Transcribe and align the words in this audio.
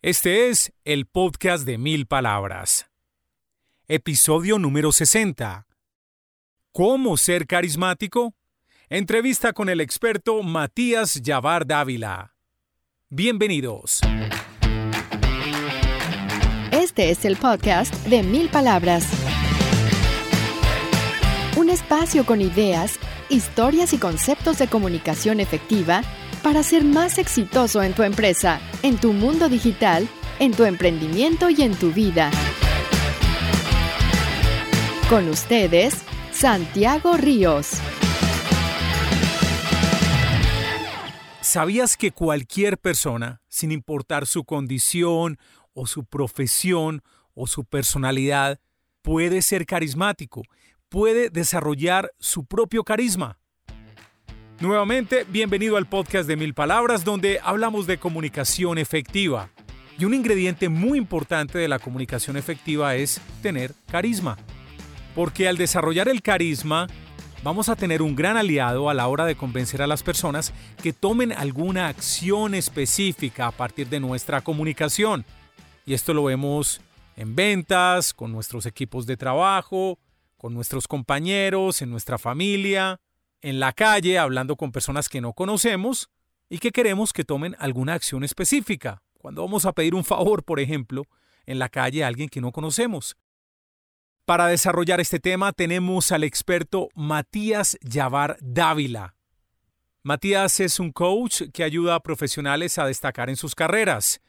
Este 0.00 0.48
es 0.48 0.72
el 0.84 1.06
podcast 1.06 1.66
de 1.66 1.76
mil 1.76 2.06
palabras. 2.06 2.86
Episodio 3.88 4.60
número 4.60 4.92
60. 4.92 5.66
¿Cómo 6.70 7.16
ser 7.16 7.48
carismático? 7.48 8.32
Entrevista 8.88 9.52
con 9.52 9.68
el 9.68 9.80
experto 9.80 10.44
Matías 10.44 11.14
Yavar 11.14 11.66
Dávila. 11.66 12.36
Bienvenidos. 13.08 13.98
Este 16.70 17.10
es 17.10 17.24
el 17.24 17.36
podcast 17.36 17.92
de 18.06 18.22
Mil 18.22 18.50
Palabras. 18.50 19.04
Un 21.56 21.70
espacio 21.70 22.24
con 22.24 22.40
ideas, 22.40 23.00
historias 23.30 23.92
y 23.92 23.98
conceptos 23.98 24.58
de 24.58 24.68
comunicación 24.68 25.40
efectiva 25.40 26.02
para 26.42 26.62
ser 26.62 26.84
más 26.84 27.18
exitoso 27.18 27.82
en 27.82 27.94
tu 27.94 28.02
empresa, 28.02 28.60
en 28.82 28.98
tu 28.98 29.12
mundo 29.12 29.48
digital, 29.48 30.08
en 30.38 30.52
tu 30.52 30.64
emprendimiento 30.64 31.50
y 31.50 31.62
en 31.62 31.74
tu 31.74 31.92
vida. 31.92 32.30
Con 35.08 35.28
ustedes, 35.28 35.94
Santiago 36.32 37.16
Ríos. 37.16 37.72
¿Sabías 41.40 41.96
que 41.96 42.12
cualquier 42.12 42.76
persona, 42.76 43.40
sin 43.48 43.72
importar 43.72 44.26
su 44.26 44.44
condición 44.44 45.38
o 45.72 45.86
su 45.86 46.04
profesión 46.04 47.02
o 47.32 47.46
su 47.46 47.64
personalidad, 47.64 48.60
puede 49.00 49.40
ser 49.40 49.64
carismático, 49.64 50.42
puede 50.90 51.30
desarrollar 51.30 52.12
su 52.18 52.44
propio 52.44 52.84
carisma? 52.84 53.38
Nuevamente, 54.60 55.24
bienvenido 55.28 55.76
al 55.76 55.86
podcast 55.86 56.26
de 56.26 56.34
Mil 56.34 56.52
Palabras, 56.52 57.04
donde 57.04 57.38
hablamos 57.44 57.86
de 57.86 57.98
comunicación 57.98 58.76
efectiva. 58.78 59.50
Y 59.96 60.04
un 60.04 60.14
ingrediente 60.14 60.68
muy 60.68 60.98
importante 60.98 61.58
de 61.58 61.68
la 61.68 61.78
comunicación 61.78 62.36
efectiva 62.36 62.96
es 62.96 63.20
tener 63.40 63.72
carisma. 63.86 64.36
Porque 65.14 65.46
al 65.46 65.58
desarrollar 65.58 66.08
el 66.08 66.22
carisma, 66.22 66.88
vamos 67.44 67.68
a 67.68 67.76
tener 67.76 68.02
un 68.02 68.16
gran 68.16 68.36
aliado 68.36 68.90
a 68.90 68.94
la 68.94 69.06
hora 69.06 69.26
de 69.26 69.36
convencer 69.36 69.80
a 69.80 69.86
las 69.86 70.02
personas 70.02 70.52
que 70.82 70.92
tomen 70.92 71.30
alguna 71.32 71.86
acción 71.86 72.52
específica 72.54 73.46
a 73.46 73.52
partir 73.52 73.88
de 73.88 74.00
nuestra 74.00 74.40
comunicación. 74.40 75.24
Y 75.86 75.94
esto 75.94 76.12
lo 76.14 76.24
vemos 76.24 76.80
en 77.14 77.36
ventas, 77.36 78.12
con 78.12 78.32
nuestros 78.32 78.66
equipos 78.66 79.06
de 79.06 79.16
trabajo, 79.16 80.00
con 80.36 80.52
nuestros 80.52 80.88
compañeros, 80.88 81.80
en 81.80 81.90
nuestra 81.90 82.18
familia, 82.18 82.98
en 83.42 83.60
la 83.60 83.72
calle, 83.72 84.18
hablando 84.18 84.56
con 84.56 84.72
personas 84.72 85.08
que 85.08 85.20
no 85.20 85.32
conocemos 85.32 86.10
y 86.48 86.58
que 86.58 86.70
queremos 86.70 87.12
que 87.12 87.24
tomen 87.24 87.56
alguna 87.58 87.94
acción 87.94 88.24
específica. 88.24 89.02
Cuando 89.18 89.42
vamos 89.42 89.64
a 89.64 89.72
pedir 89.72 89.94
un 89.94 90.04
favor, 90.04 90.44
por 90.44 90.60
ejemplo, 90.60 91.04
en 91.46 91.58
la 91.58 91.68
calle 91.68 92.04
a 92.04 92.06
alguien 92.06 92.28
que 92.28 92.40
no 92.40 92.52
conocemos. 92.52 93.16
Para 94.24 94.46
desarrollar 94.46 95.00
este 95.00 95.20
tema 95.20 95.52
tenemos 95.52 96.12
al 96.12 96.22
experto 96.22 96.90
Matías 96.94 97.78
Yavar 97.80 98.36
Dávila. 98.40 99.14
Matías 100.02 100.60
es 100.60 100.78
un 100.78 100.92
coach 100.92 101.44
que 101.52 101.64
ayuda 101.64 101.94
a 101.94 102.00
profesionales 102.00 102.78
a 102.78 102.86
destacar 102.86 103.30
en 103.30 103.36
sus 103.36 103.54
carreras. 103.54 104.20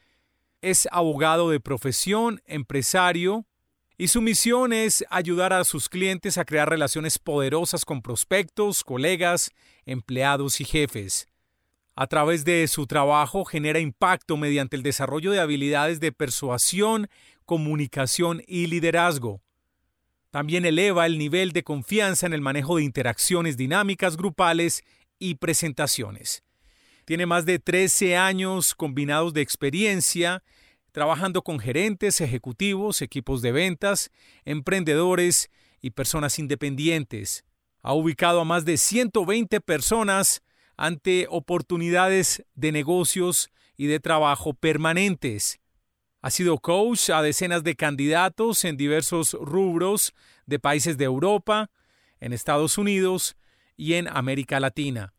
Es 0.61 0.87
abogado 0.91 1.49
de 1.49 1.59
profesión, 1.59 2.41
empresario, 2.45 3.45
y 3.99 4.07
su 4.07 4.21
misión 4.21 4.71
es 4.71 5.03
ayudar 5.09 5.51
a 5.51 5.65
sus 5.65 5.89
clientes 5.89 6.37
a 6.37 6.45
crear 6.45 6.69
relaciones 6.69 7.19
poderosas 7.19 7.83
con 7.83 8.01
prospectos, 8.01 8.85
colegas, 8.85 9.51
empleados 9.85 10.61
y 10.61 10.63
jefes. 10.63 11.27
A 11.95 12.07
través 12.07 12.45
de 12.45 12.65
su 12.69 12.87
trabajo 12.87 13.43
genera 13.43 13.77
impacto 13.77 14.37
mediante 14.37 14.77
el 14.77 14.83
desarrollo 14.83 15.31
de 15.31 15.41
habilidades 15.41 15.99
de 15.99 16.13
persuasión, 16.13 17.09
comunicación 17.45 18.41
y 18.47 18.67
liderazgo. 18.67 19.41
También 20.31 20.65
eleva 20.65 21.05
el 21.05 21.17
nivel 21.17 21.51
de 21.51 21.63
confianza 21.63 22.25
en 22.25 22.31
el 22.31 22.39
manejo 22.39 22.77
de 22.77 22.83
interacciones 22.83 23.57
dinámicas 23.57 24.15
grupales 24.15 24.81
y 25.19 25.35
presentaciones. 25.35 26.41
Tiene 27.03 27.25
más 27.25 27.45
de 27.45 27.59
13 27.59 28.15
años 28.15 28.75
combinados 28.75 29.33
de 29.33 29.41
experiencia 29.41 30.41
trabajando 30.91 31.41
con 31.41 31.59
gerentes, 31.59 32.21
ejecutivos, 32.21 33.01
equipos 33.01 33.41
de 33.41 33.51
ventas, 33.51 34.11
emprendedores 34.45 35.49
y 35.81 35.91
personas 35.91 36.39
independientes. 36.39 37.45
Ha 37.81 37.93
ubicado 37.93 38.41
a 38.41 38.45
más 38.45 38.65
de 38.65 38.77
120 38.77 39.61
personas 39.61 40.41
ante 40.75 41.27
oportunidades 41.29 42.45
de 42.55 42.71
negocios 42.71 43.49
y 43.77 43.87
de 43.87 43.99
trabajo 43.99 44.53
permanentes. 44.53 45.59
Ha 46.21 46.31
sido 46.31 46.57
coach 46.57 47.09
a 47.11 47.21
decenas 47.21 47.63
de 47.63 47.75
candidatos 47.75 48.65
en 48.65 48.75
diversos 48.75 49.33
rubros 49.39 50.13
de 50.45 50.59
países 50.59 50.97
de 50.97 51.05
Europa, 51.05 51.69
en 52.19 52.33
Estados 52.33 52.77
Unidos 52.77 53.37
y 53.77 53.93
en 53.93 54.09
América 54.09 54.59
Latina. 54.59 55.13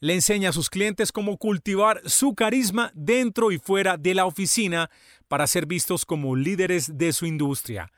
Le 0.00 0.14
enseña 0.14 0.50
a 0.50 0.52
sus 0.52 0.70
clientes 0.70 1.10
cómo 1.10 1.38
cultivar 1.38 2.00
su 2.04 2.34
carisma 2.34 2.92
dentro 2.94 3.50
y 3.50 3.58
fuera 3.58 3.96
de 3.96 4.14
la 4.14 4.26
oficina 4.26 4.90
para 5.26 5.46
ser 5.46 5.66
vistos 5.66 6.04
como 6.04 6.36
líderes 6.36 6.96
de 6.96 7.12
su 7.12 7.26
industria. 7.26 7.90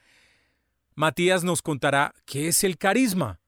Matías 0.94 1.44
nos 1.44 1.62
contará 1.62 2.14
qué 2.24 2.48
es 2.48 2.64
el 2.64 2.78
carisma, 2.78 3.40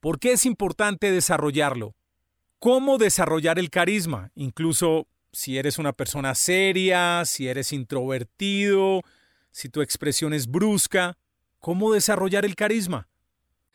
por 0.00 0.18
qué 0.18 0.32
es 0.32 0.44
importante 0.44 1.10
desarrollarlo, 1.10 1.94
cómo 2.58 2.98
desarrollar 2.98 3.58
el 3.58 3.70
carisma, 3.70 4.30
incluso 4.34 5.06
si 5.32 5.58
eres 5.58 5.78
una 5.78 5.92
persona 5.92 6.34
seria, 6.34 7.24
si 7.24 7.48
eres 7.48 7.72
introvertido, 7.72 9.02
si 9.50 9.68
tu 9.68 9.80
expresión 9.82 10.32
es 10.32 10.46
brusca, 10.46 11.16
cómo 11.58 11.92
desarrollar 11.92 12.44
el 12.44 12.54
carisma. 12.54 13.08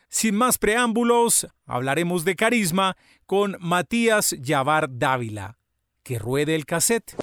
Sin 0.10 0.36
más 0.36 0.58
preámbulos, 0.58 1.48
hablaremos 1.68 2.26
de 2.26 2.36
carisma 2.36 2.98
con 3.28 3.58
Matías 3.60 4.36
Yavar 4.40 4.88
Dávila. 4.90 5.60
Que 6.02 6.18
ruede 6.18 6.56
el 6.56 6.66
cassette. 6.66 7.16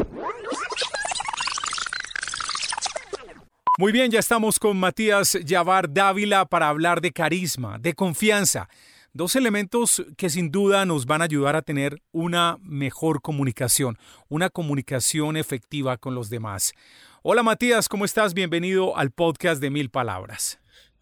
Muy 3.78 3.90
bien, 3.90 4.12
ya 4.12 4.20
estamos 4.20 4.60
con 4.60 4.78
Matías 4.78 5.32
Yavar 5.44 5.92
Dávila 5.92 6.46
para 6.46 6.68
hablar 6.68 7.00
de 7.00 7.12
carisma, 7.12 7.78
de 7.78 7.94
confianza, 7.94 8.68
Dos 9.16 9.34
elementos 9.34 10.04
que 10.18 10.28
sin 10.28 10.50
duda 10.50 10.84
nos 10.84 11.06
van 11.06 11.22
a 11.22 11.24
ayudar 11.24 11.56
a 11.56 11.62
tener 11.62 12.02
una 12.12 12.58
mejor 12.60 13.22
comunicación, 13.22 13.96
una 14.28 14.50
comunicación 14.50 15.38
efectiva 15.38 15.96
con 15.96 16.14
los 16.14 16.28
demás. 16.28 16.74
Hola 17.22 17.42
Matías, 17.42 17.88
¿cómo 17.88 18.04
estás? 18.04 18.34
Bienvenido 18.34 18.94
al 18.94 19.12
podcast 19.12 19.62
de 19.62 19.70
Mil 19.70 19.88
Palabras. 19.88 20.58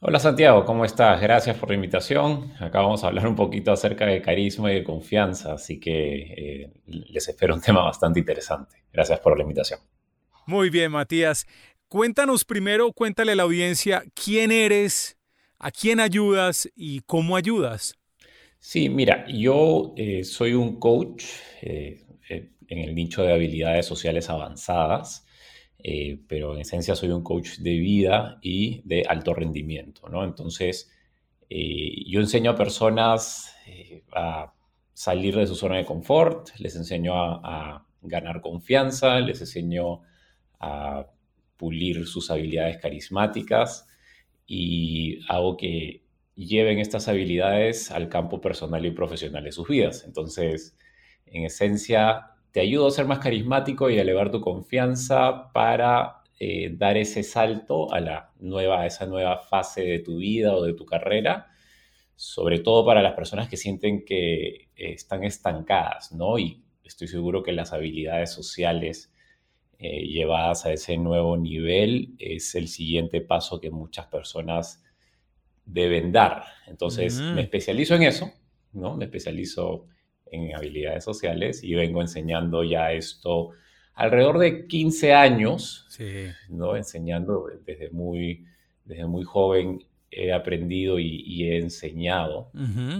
Hola 0.06 0.18
Santiago, 0.18 0.66
¿cómo 0.66 0.84
estás? 0.84 1.18
Gracias 1.18 1.56
por 1.56 1.70
la 1.70 1.76
invitación. 1.76 2.52
Acá 2.60 2.82
vamos 2.82 3.02
a 3.02 3.06
hablar 3.06 3.26
un 3.26 3.34
poquito 3.34 3.72
acerca 3.72 4.04
de 4.04 4.20
carisma 4.20 4.70
y 4.70 4.74
de 4.74 4.84
confianza, 4.84 5.54
así 5.54 5.80
que 5.80 6.20
eh, 6.36 6.72
les 6.84 7.26
espero 7.26 7.54
un 7.54 7.62
tema 7.62 7.82
bastante 7.82 8.20
interesante. 8.20 8.84
Gracias 8.92 9.18
por 9.20 9.34
la 9.38 9.44
invitación. 9.44 9.80
Muy 10.46 10.68
bien, 10.68 10.92
Matías. 10.92 11.46
Cuéntanos 11.88 12.44
primero, 12.44 12.92
cuéntale 12.92 13.32
a 13.32 13.36
la 13.36 13.44
audiencia 13.44 14.04
quién 14.12 14.52
eres, 14.52 15.16
a 15.58 15.70
quién 15.70 16.00
ayudas 16.00 16.68
y 16.76 17.00
cómo 17.06 17.34
ayudas. 17.34 17.94
Sí, 18.58 18.90
mira, 18.90 19.24
yo 19.26 19.94
eh, 19.96 20.22
soy 20.24 20.52
un 20.52 20.78
coach 20.78 21.24
eh, 21.62 22.04
en 22.28 22.78
el 22.78 22.94
nicho 22.94 23.22
de 23.22 23.32
habilidades 23.32 23.86
sociales 23.86 24.28
avanzadas, 24.28 25.23
pero 26.28 26.54
en 26.54 26.62
esencia 26.62 26.94
soy 26.94 27.10
un 27.10 27.22
coach 27.22 27.58
de 27.58 27.78
vida 27.78 28.38
y 28.42 28.80
de 28.84 29.04
alto 29.08 29.34
rendimiento, 29.34 30.08
¿no? 30.08 30.24
Entonces, 30.24 30.90
yo 31.50 32.20
enseño 32.20 32.52
a 32.52 32.56
personas 32.56 33.54
a 34.12 34.54
salir 34.94 35.36
de 35.36 35.46
su 35.46 35.54
zona 35.54 35.76
de 35.76 35.84
confort, 35.84 36.48
les 36.58 36.76
enseño 36.76 37.14
a, 37.14 37.40
a 37.44 37.86
ganar 38.00 38.40
confianza, 38.40 39.20
les 39.20 39.40
enseño 39.40 40.00
a 40.60 41.06
pulir 41.56 42.06
sus 42.06 42.30
habilidades 42.30 42.78
carismáticas 42.78 43.86
y 44.46 45.20
hago 45.28 45.56
que 45.56 46.02
lleven 46.34 46.78
estas 46.78 47.08
habilidades 47.08 47.90
al 47.90 48.08
campo 48.08 48.40
personal 48.40 48.84
y 48.84 48.90
profesional 48.90 49.44
de 49.44 49.52
sus 49.52 49.68
vidas. 49.68 50.04
Entonces, 50.04 50.76
en 51.26 51.44
esencia, 51.44 52.33
te 52.54 52.60
ayudo 52.60 52.86
a 52.86 52.92
ser 52.92 53.06
más 53.06 53.18
carismático 53.18 53.90
y 53.90 53.98
a 53.98 54.02
elevar 54.02 54.30
tu 54.30 54.40
confianza 54.40 55.50
para 55.52 56.22
eh, 56.38 56.72
dar 56.72 56.96
ese 56.96 57.24
salto 57.24 57.92
a, 57.92 57.98
la 57.98 58.32
nueva, 58.38 58.86
esa 58.86 59.06
nueva 59.06 59.38
fase 59.38 59.82
de 59.82 59.98
tu 59.98 60.18
vida 60.18 60.54
o 60.54 60.62
de 60.62 60.72
tu 60.72 60.86
carrera, 60.86 61.48
sobre 62.14 62.60
todo 62.60 62.86
para 62.86 63.02
las 63.02 63.14
personas 63.14 63.48
que 63.48 63.56
sienten 63.56 64.04
que 64.04 64.46
eh, 64.46 64.68
están 64.76 65.24
estancadas, 65.24 66.12
¿no? 66.12 66.38
Y 66.38 66.62
estoy 66.84 67.08
seguro 67.08 67.42
que 67.42 67.50
las 67.50 67.72
habilidades 67.72 68.30
sociales 68.30 69.12
eh, 69.80 70.06
llevadas 70.06 70.64
a 70.64 70.72
ese 70.72 70.96
nuevo 70.96 71.36
nivel 71.36 72.14
es 72.20 72.54
el 72.54 72.68
siguiente 72.68 73.20
paso 73.20 73.60
que 73.60 73.72
muchas 73.72 74.06
personas 74.06 74.80
deben 75.64 76.12
dar. 76.12 76.44
Entonces, 76.68 77.20
me 77.20 77.42
especializo 77.42 77.96
en 77.96 78.04
eso, 78.04 78.30
¿no? 78.72 78.96
Me 78.96 79.06
especializo 79.06 79.88
en 80.26 80.54
habilidades 80.54 81.04
sociales 81.04 81.62
y 81.62 81.74
vengo 81.74 82.00
enseñando 82.00 82.64
ya 82.64 82.92
esto 82.92 83.50
alrededor 83.94 84.38
de 84.38 84.66
15 84.66 85.12
años, 85.14 85.86
¿no? 86.48 86.76
Enseñando 86.76 87.46
desde 87.64 87.90
muy, 87.90 88.44
desde 88.84 89.06
muy 89.06 89.24
joven 89.24 89.84
he 90.10 90.32
aprendido 90.32 90.98
y, 91.00 91.44
he 91.44 91.58
enseñado. 91.58 92.50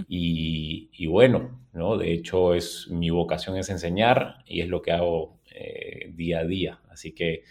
y, 0.08 1.06
bueno, 1.06 1.60
¿no? 1.72 1.96
De 1.96 2.12
hecho, 2.12 2.54
es, 2.54 2.88
mi 2.90 3.10
vocación 3.10 3.56
es 3.56 3.70
enseñar 3.70 4.38
y 4.46 4.60
es 4.60 4.68
lo 4.68 4.82
que 4.82 4.92
hago 4.92 5.38
eh, 5.54 6.10
día 6.14 6.40
a 6.40 6.44
día. 6.44 6.80
Así 6.90 7.12
que, 7.12 7.44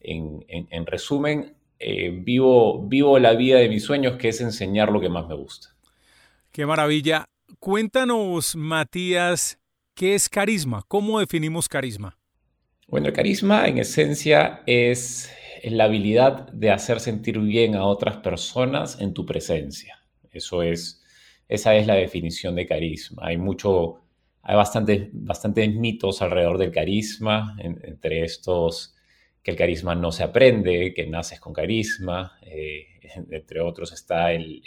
en, 0.00 0.44
en, 0.48 0.86
resumen, 0.86 1.54
eh, 1.78 2.10
vivo, 2.10 2.86
vivo 2.86 3.18
la 3.18 3.34
vida 3.34 3.58
de 3.58 3.68
mis 3.68 3.84
sueños, 3.84 4.16
que 4.16 4.28
es 4.28 4.40
enseñar 4.40 4.90
lo 4.90 5.00
que 5.00 5.10
más 5.10 5.28
me 5.28 5.34
gusta. 5.34 5.68
Qué 6.50 6.64
maravilla. 6.64 7.29
Cuéntanos, 7.58 8.54
Matías, 8.54 9.58
¿qué 9.94 10.14
es 10.14 10.28
carisma? 10.28 10.84
¿Cómo 10.86 11.18
definimos 11.18 11.68
carisma? 11.68 12.16
Bueno, 12.86 13.08
el 13.08 13.12
carisma 13.12 13.66
en 13.66 13.78
esencia 13.78 14.62
es 14.66 15.30
la 15.64 15.84
habilidad 15.84 16.50
de 16.52 16.70
hacer 16.70 17.00
sentir 17.00 17.38
bien 17.38 17.74
a 17.74 17.84
otras 17.84 18.18
personas 18.18 19.00
en 19.00 19.14
tu 19.14 19.26
presencia. 19.26 19.98
Eso 20.30 20.62
es, 20.62 21.02
esa 21.48 21.74
es 21.74 21.86
la 21.86 21.94
definición 21.94 22.54
de 22.54 22.66
carisma. 22.66 23.22
Hay 23.26 23.36
mucho, 23.36 24.02
hay 24.42 24.56
bastantes, 24.56 25.08
bastantes 25.12 25.74
mitos 25.74 26.22
alrededor 26.22 26.58
del 26.58 26.70
carisma, 26.70 27.56
entre 27.60 28.24
estos 28.24 28.94
que 29.42 29.50
el 29.52 29.56
carisma 29.56 29.94
no 29.94 30.12
se 30.12 30.22
aprende, 30.22 30.92
que 30.94 31.06
naces 31.06 31.40
con 31.40 31.52
carisma, 31.52 32.38
eh, 32.42 32.86
entre 33.30 33.60
otros 33.60 33.92
está 33.92 34.32
el 34.32 34.62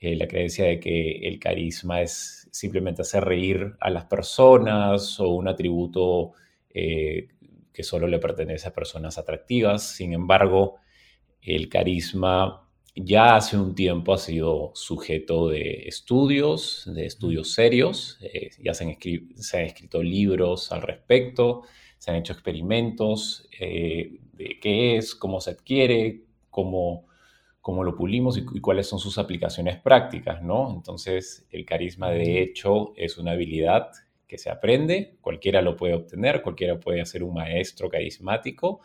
eh, 0.00 0.14
la 0.14 0.28
creencia 0.28 0.64
de 0.64 0.78
que 0.78 1.26
el 1.26 1.40
carisma 1.40 2.00
es 2.02 2.48
simplemente 2.52 3.02
hacer 3.02 3.24
reír 3.24 3.74
a 3.80 3.90
las 3.90 4.04
personas 4.04 5.18
o 5.18 5.30
un 5.30 5.48
atributo 5.48 6.32
eh, 6.70 7.28
que 7.72 7.82
solo 7.82 8.06
le 8.06 8.20
pertenece 8.20 8.68
a 8.68 8.72
personas 8.72 9.18
atractivas. 9.18 9.82
Sin 9.82 10.12
embargo, 10.12 10.76
el 11.42 11.68
carisma 11.68 12.64
ya 12.94 13.36
hace 13.36 13.56
un 13.56 13.74
tiempo 13.74 14.12
ha 14.12 14.18
sido 14.18 14.70
sujeto 14.74 15.48
de 15.48 15.88
estudios, 15.88 16.88
de 16.94 17.06
estudios 17.06 17.52
serios. 17.52 18.18
Eh, 18.22 18.50
ya 18.62 18.74
se 18.74 18.84
han, 18.84 18.96
se 19.34 19.58
han, 19.58 19.64
escrito 19.64 20.00
libros 20.00 20.70
al 20.70 20.82
respecto, 20.82 21.62
se 21.98 22.12
han 22.12 22.18
hecho 22.18 22.34
experimentos 22.34 23.48
de 23.58 24.60
qué 24.60 24.96
es, 24.96 25.16
cómo 25.16 25.40
se 25.40 25.50
adquiere, 25.50 26.22
cómo 26.50 27.07
cómo 27.68 27.84
lo 27.84 27.94
pulimos 27.94 28.38
y, 28.38 28.60
cuáles 28.62 28.86
son 28.86 28.98
sus 28.98 29.18
aplicaciones 29.18 29.76
prácticas, 29.76 30.42
¿no? 30.42 30.72
Entonces, 30.74 31.46
el 31.50 31.66
carisma 31.66 32.08
de 32.08 32.40
hecho 32.40 32.94
es 32.96 33.18
una 33.18 33.32
habilidad 33.32 33.90
que 34.26 34.38
se 34.38 34.48
aprende, 34.48 35.18
cualquiera 35.20 35.60
lo 35.60 35.76
puede 35.76 35.92
obtener, 35.92 36.40
cualquiera 36.40 36.80
puede 36.80 37.04
ser 37.04 37.22
un 37.22 37.34
maestro 37.34 37.90
carismático 37.90 38.80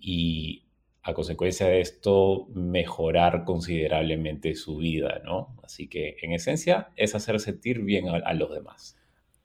y 0.00 0.64
a 1.04 1.14
consecuencia 1.14 1.68
de 1.68 1.80
esto 1.80 2.48
mejorar 2.52 3.44
considerablemente 3.44 4.56
su 4.56 4.78
vida, 4.78 5.22
¿no? 5.24 5.54
Así 5.62 5.86
que 5.86 6.16
en 6.20 6.32
esencia 6.32 6.88
es 6.96 7.14
hacer 7.14 7.38
sentir 7.38 7.82
bien 7.82 8.08
a, 8.08 8.16
a 8.16 8.34
los 8.34 8.50
demás. 8.50 8.98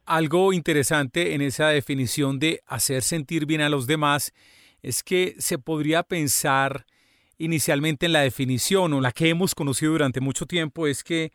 Algo 0.06 0.52
interesante 0.52 1.34
en 1.34 1.40
esa 1.40 1.68
definición 1.68 2.40
de 2.40 2.62
hacer 2.66 3.02
sentir 3.02 3.46
bien 3.46 3.60
a 3.60 3.68
los 3.68 3.86
demás 3.86 4.32
es 4.82 5.04
que 5.04 5.36
se 5.38 5.56
podría 5.56 6.02
pensar 6.02 6.84
inicialmente 7.42 8.06
en 8.06 8.12
la 8.12 8.20
definición 8.20 8.92
o 8.92 9.00
la 9.00 9.10
que 9.10 9.28
hemos 9.28 9.54
conocido 9.56 9.92
durante 9.92 10.20
mucho 10.20 10.46
tiempo 10.46 10.86
es 10.86 11.02
que 11.02 11.32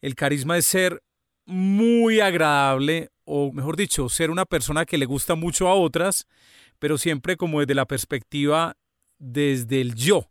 el 0.00 0.14
carisma 0.14 0.56
es 0.56 0.64
ser 0.64 1.02
muy 1.44 2.20
agradable 2.20 3.10
o 3.24 3.52
mejor 3.52 3.76
dicho, 3.76 4.08
ser 4.08 4.30
una 4.30 4.46
persona 4.46 4.86
que 4.86 4.96
le 4.96 5.04
gusta 5.04 5.34
mucho 5.34 5.68
a 5.68 5.74
otras, 5.74 6.26
pero 6.78 6.96
siempre 6.96 7.36
como 7.36 7.60
desde 7.60 7.74
la 7.74 7.84
perspectiva 7.84 8.76
desde 9.18 9.82
el 9.82 9.94
yo. 9.94 10.18
O 10.18 10.30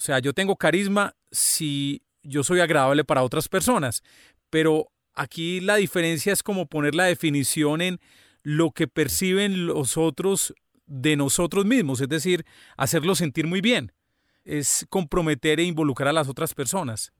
sea, 0.00 0.18
yo 0.18 0.32
tengo 0.32 0.56
carisma 0.56 1.14
si 1.30 2.02
yo 2.24 2.42
soy 2.42 2.58
agradable 2.58 3.04
para 3.04 3.22
otras 3.22 3.48
personas, 3.48 4.02
pero 4.50 4.90
aquí 5.14 5.60
la 5.60 5.76
diferencia 5.76 6.32
es 6.32 6.42
como 6.42 6.66
poner 6.66 6.96
la 6.96 7.04
definición 7.04 7.80
en 7.80 8.00
lo 8.42 8.72
que 8.72 8.88
perciben 8.88 9.66
los 9.66 9.96
otros 9.96 10.52
de 10.86 11.14
nosotros 11.14 11.64
mismos, 11.64 12.00
es 12.00 12.08
decir, 12.08 12.44
hacerlo 12.76 13.14
sentir 13.14 13.46
muy 13.46 13.60
bien 13.60 13.92
es 14.44 14.86
comprometer 14.88 15.60
e 15.60 15.64
involucrar 15.64 16.08
a 16.08 16.12
las 16.12 16.28
otras 16.28 16.54
personas. 16.54 17.12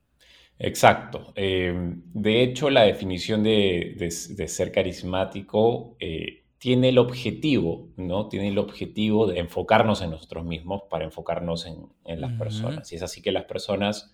Exacto. 0.57 1.33
Eh, 1.35 1.73
de 2.13 2.43
hecho, 2.43 2.69
la 2.69 2.83
definición 2.83 3.43
de, 3.43 4.07
ser 4.47 4.71
carismático 4.71 5.97
eh, 5.99 6.43
tiene 6.57 6.89
el 6.89 6.97
objetivo, 6.97 7.89
¿no? 7.97 8.29
Tiene 8.29 8.47
el 8.47 8.57
objetivo 8.57 9.27
de 9.27 9.39
enfocarnos 9.39 10.01
en 10.01 10.11
nosotros 10.11 10.45
mismos 10.45 10.83
para 10.89 11.03
enfocarnos 11.03 11.65
en, 11.65 12.21
las 12.21 12.31
personas. 12.33 12.91
Y 12.91 12.95
es 12.95 13.03
así 13.03 13.21
que 13.21 13.31
las 13.31 13.43
personas 13.43 14.13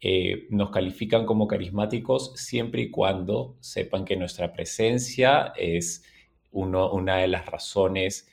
eh, 0.00 0.46
nos 0.50 0.70
califican 0.70 1.24
como 1.24 1.48
carismáticos 1.48 2.32
siempre 2.34 2.82
y 2.82 2.90
cuando 2.90 3.56
sepan 3.60 4.04
que 4.04 4.16
nuestra 4.16 4.52
presencia 4.52 5.52
es 5.56 6.04
una 6.50 7.16
de 7.16 7.28
las 7.28 7.46
razones 7.46 8.28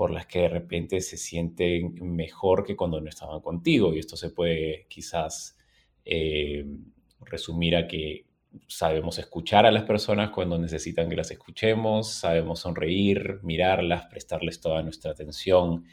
por 0.00 0.12
las 0.12 0.24
que 0.24 0.38
de 0.38 0.48
repente 0.48 1.02
se 1.02 1.18
sienten 1.18 1.92
mejor 2.00 2.64
que 2.64 2.74
cuando 2.74 3.02
no 3.02 3.10
estaban 3.10 3.42
contigo. 3.42 3.92
Y 3.92 3.98
esto 3.98 4.16
se 4.16 4.30
puede 4.30 4.86
quizás 4.88 5.58
eh, 6.06 6.64
resumir 7.20 7.76
a 7.76 7.86
que 7.86 8.24
sabemos 8.66 9.18
escuchar 9.18 9.66
a 9.66 9.70
las 9.70 9.82
personas 9.82 10.30
cuando 10.30 10.56
necesitan 10.56 11.10
que 11.10 11.16
las 11.16 11.30
escuchemos, 11.30 12.14
sabemos 12.14 12.60
sonreír, 12.60 13.40
mirarlas, 13.42 14.06
prestarles 14.06 14.62
toda 14.62 14.82
nuestra 14.82 15.10
atención, 15.10 15.84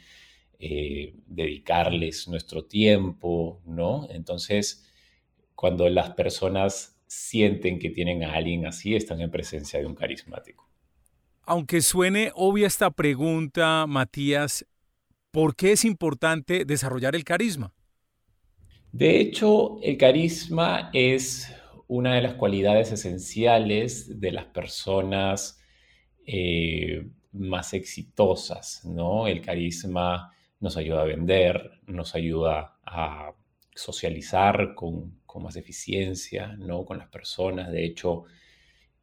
eh, 0.58 1.14
dedicarles 1.26 2.28
nuestro 2.28 2.64
tiempo, 2.64 3.60
¿no? 3.66 4.08
Entonces, 4.08 4.90
cuando 5.54 5.86
las 5.90 6.12
personas 6.14 6.98
sienten 7.06 7.78
que 7.78 7.90
tienen 7.90 8.24
a 8.24 8.32
alguien 8.32 8.64
así, 8.64 8.96
están 8.96 9.20
en 9.20 9.30
presencia 9.30 9.78
de 9.78 9.84
un 9.84 9.94
carismático. 9.94 10.66
Aunque 11.50 11.80
suene 11.80 12.30
obvia 12.34 12.66
esta 12.66 12.90
pregunta, 12.90 13.86
Matías, 13.88 14.66
¿por 15.30 15.56
qué 15.56 15.72
es 15.72 15.86
importante 15.86 16.66
desarrollar 16.66 17.16
el 17.16 17.24
carisma? 17.24 17.72
De 18.92 19.18
hecho, 19.18 19.80
el 19.82 19.96
carisma 19.96 20.90
es 20.92 21.50
una 21.86 22.16
de 22.16 22.20
las 22.20 22.34
cualidades 22.34 22.92
esenciales 22.92 24.20
de 24.20 24.32
las 24.32 24.44
personas 24.44 25.58
eh, 26.26 27.08
más 27.32 27.72
exitosas, 27.72 28.84
¿no? 28.84 29.26
El 29.26 29.40
carisma 29.40 30.30
nos 30.60 30.76
ayuda 30.76 31.00
a 31.00 31.04
vender, 31.04 31.80
nos 31.86 32.14
ayuda 32.14 32.76
a 32.84 33.32
socializar 33.74 34.74
con, 34.74 35.18
con 35.24 35.44
más 35.44 35.56
eficiencia, 35.56 36.48
¿no? 36.58 36.84
Con 36.84 36.98
las 36.98 37.08
personas. 37.08 37.72
De 37.72 37.86
hecho, 37.86 38.26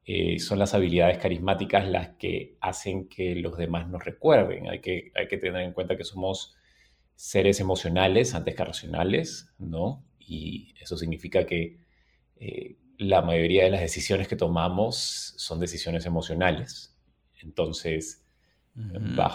eh, 0.06 0.38
son 0.40 0.60
las 0.60 0.76
habilidades 0.76 1.18
carismáticas 1.18 1.88
las 1.88 2.10
que 2.10 2.58
hacen 2.62 3.08
que 3.10 3.36
los 3.36 3.58
demás 3.58 3.88
nos 3.90 4.06
recuerden. 4.06 4.70
Hay 4.70 4.80
que, 4.80 5.12
hay 5.16 5.28
que 5.28 5.38
tener 5.38 5.64
en 5.64 5.74
cuenta 5.74 5.98
que 5.98 6.04
somos 6.04 6.56
seres 7.16 7.60
emocionales 7.60 8.36
antes 8.36 8.56
que 8.56 8.64
racionales, 8.64 9.52
¿no? 9.58 10.06
Y 10.20 10.76
eso 10.80 10.96
significa 10.96 11.46
que 11.46 11.80
eh, 12.36 12.76
la 12.98 13.22
mayoría 13.24 13.64
de 13.64 13.72
las 13.72 13.82
decisiones 13.82 14.28
que 14.28 14.36
tomamos 14.36 15.34
son 15.38 15.60
decisiones 15.60 16.06
emocionales. 16.06 16.96
Entonces, 17.42 18.24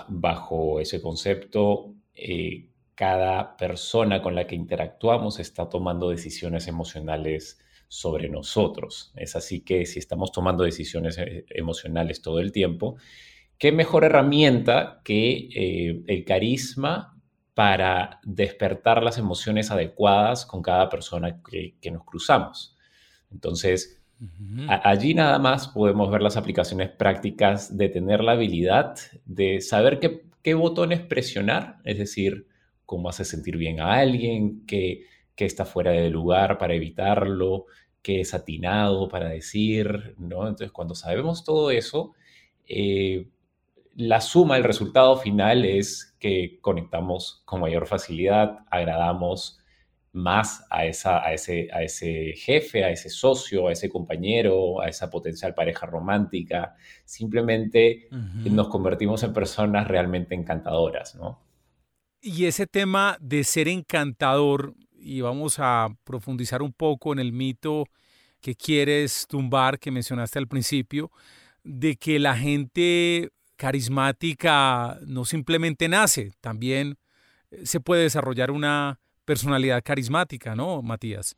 bajo 0.09 0.81
ese 0.81 1.01
concepto, 1.01 1.95
eh, 2.15 2.69
cada 2.95 3.57
persona 3.57 4.23
con 4.23 4.35
la 4.35 4.47
que 4.47 4.55
interactuamos 4.55 5.41
está 5.41 5.69
tomando 5.69 6.11
decisiones 6.11 6.69
emocionales 6.69 7.59
sobre 7.91 8.29
nosotros. 8.29 9.13
Es 9.17 9.35
así 9.35 9.63
que 9.63 9.85
si 9.85 9.99
estamos 9.99 10.31
tomando 10.31 10.63
decisiones 10.63 11.19
eh, 11.19 11.45
emocionales 11.51 12.23
todo 12.23 12.39
el 12.39 12.53
tiempo, 12.53 12.97
¿qué 13.59 13.73
mejor 13.73 14.05
herramienta 14.05 15.01
que 15.05 15.49
eh, 15.53 16.03
el 16.07 16.25
carisma 16.25 17.21
para 17.53 18.21
despertar 18.23 19.03
las 19.03 19.19
emociones 19.19 19.73
adecuadas 19.73 20.47
con 20.47 20.63
cada 20.63 20.89
persona 20.89 21.43
que, 21.43 21.91
nos 21.91 22.05
cruzamos? 22.05 22.77
Entonces, 23.33 24.01
allí 24.69 25.13
nada 25.15 25.41
más 25.41 25.67
podemos 25.67 26.13
ver 26.13 26.23
las 26.23 26.37
aplicaciones 26.37 26.91
prácticas 26.91 27.77
de 27.77 27.89
tener 27.89 28.23
la 28.23 28.33
habilidad 28.33 28.95
de 29.25 29.61
saber 29.61 29.99
qué, 29.99 30.23
qué 30.43 30.55
botones 30.55 31.01
presionar, 31.01 31.79
es 31.83 31.99
decir, 31.99 32.47
cómo 32.87 33.09
hace 33.09 33.25
sentir 33.25 33.57
bien 33.57 33.81
a 33.81 33.95
alguien, 33.95 34.65
qué, 34.65 35.07
qué 35.41 35.47
está 35.47 35.65
fuera 35.65 35.93
de 35.93 36.11
lugar 36.11 36.59
para 36.59 36.75
evitarlo, 36.75 37.65
qué 38.03 38.21
es 38.21 38.35
atinado 38.35 39.09
para 39.09 39.31
decir, 39.31 40.15
¿no? 40.19 40.47
Entonces, 40.47 40.71
cuando 40.71 40.95
sabemos 40.95 41.45
todo 41.45 41.71
eso, 41.71 42.13
eh, 42.69 43.27
la 43.95 44.21
suma, 44.21 44.59
el 44.59 44.65
resultado 44.65 45.17
final 45.17 45.65
es 45.65 46.15
que 46.21 46.59
conectamos 46.61 47.41
con 47.47 47.63
mayor 47.63 47.87
facilidad, 47.87 48.59
agradamos 48.71 49.61
más 50.13 50.67
a, 50.69 50.85
esa, 50.85 51.25
a, 51.25 51.33
ese, 51.33 51.71
a 51.73 51.85
ese 51.85 52.35
jefe, 52.37 52.85
a 52.85 52.91
ese 52.91 53.09
socio, 53.09 53.69
a 53.69 53.73
ese 53.73 53.89
compañero, 53.89 54.83
a 54.83 54.91
esa 54.91 55.09
potencial 55.09 55.55
pareja 55.55 55.87
romántica. 55.87 56.77
Simplemente 57.07 58.11
nos 58.45 58.69
convertimos 58.69 59.23
en 59.23 59.33
personas 59.33 59.89
realmente 59.89 60.35
encantadoras, 60.35 61.15
¿no? 61.15 61.41
Y 62.21 62.45
ese 62.45 62.67
tema 62.67 63.17
de 63.19 63.45
ser 63.45 63.67
encantador, 63.67 64.75
y 65.01 65.21
vamos 65.23 65.57
a 65.59 65.89
profundizar 66.05 66.63
un 66.63 66.73
poco 66.73 67.13
en 67.13 67.19
el 67.19 67.33
mito 67.33 67.87
que 68.41 68.55
quieres 68.55 69.27
tumbar, 69.29 69.79
que 69.79 69.91
mencionaste 69.91 70.39
al 70.39 70.49
principio, 70.49 71.11
de 71.63 71.97
que 71.97 72.19
la 72.19 72.37
gente 72.37 73.31
carismática 73.57 74.99
no 75.07 75.25
simplemente 75.25 75.89
nace, 75.89 76.33
también 76.41 76.97
eh, 77.51 77.67
se 77.67 77.81
puede 77.81 78.05
desarrollar 78.05 78.51
una 78.51 78.99
personalidad 79.25 79.83
carismática, 79.83 80.55
¿no, 80.55 80.83
Matías? 80.83 81.37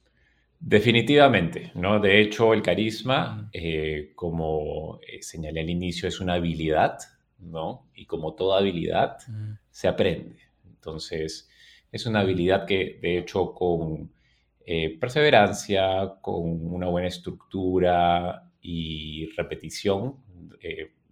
Definitivamente, 0.61 1.73
¿no? 1.75 1.99
De 1.99 2.21
hecho, 2.21 2.55
el 2.55 2.63
carisma, 2.63 3.51
eh, 3.53 4.13
como 4.15 5.01
eh, 5.01 5.21
señalé 5.21 5.61
al 5.63 5.71
inicio, 5.71 6.09
es 6.09 6.21
una 6.21 6.35
habilidad, 6.35 6.99
¿no? 7.41 7.89
Y 7.97 8.07
como 8.07 8.35
toda 8.35 8.61
habilidad, 8.61 9.17
se 9.73 9.89
aprende. 9.89 10.37
Entonces, 10.65 11.49
es 11.93 12.07
una 12.07 12.21
habilidad 12.21 12.67
que, 12.67 12.99
de 13.01 13.19
hecho, 13.19 13.53
con 13.55 14.11
eh, 14.67 14.99
perseverancia, 14.99 16.15
con 16.21 16.75
una 16.75 16.89
buena 16.89 17.09
estructura 17.09 18.51
y 18.61 19.27
repetición, 19.37 20.17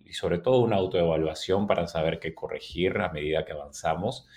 y 0.04 0.12
sobre 0.12 0.38
todo 0.38 0.60
una 0.60 0.76
autoevaluación 0.76 1.66
para 1.66 1.86
saber 1.88 2.18
qué 2.20 2.34
corregir 2.34 2.98
a 2.98 3.10
medida 3.12 3.44
que 3.44 3.52
avanzamos, 3.52 4.28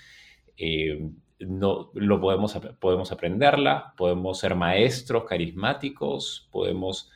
no, 1.39 1.91
lo 1.93 2.19
podemos, 2.19 2.57
podemos 2.79 3.11
aprenderla, 3.11 3.93
podemos 3.97 4.39
ser 4.39 4.55
maestros 4.55 5.25
carismáticos, 5.25 6.47
podemos 6.51 7.09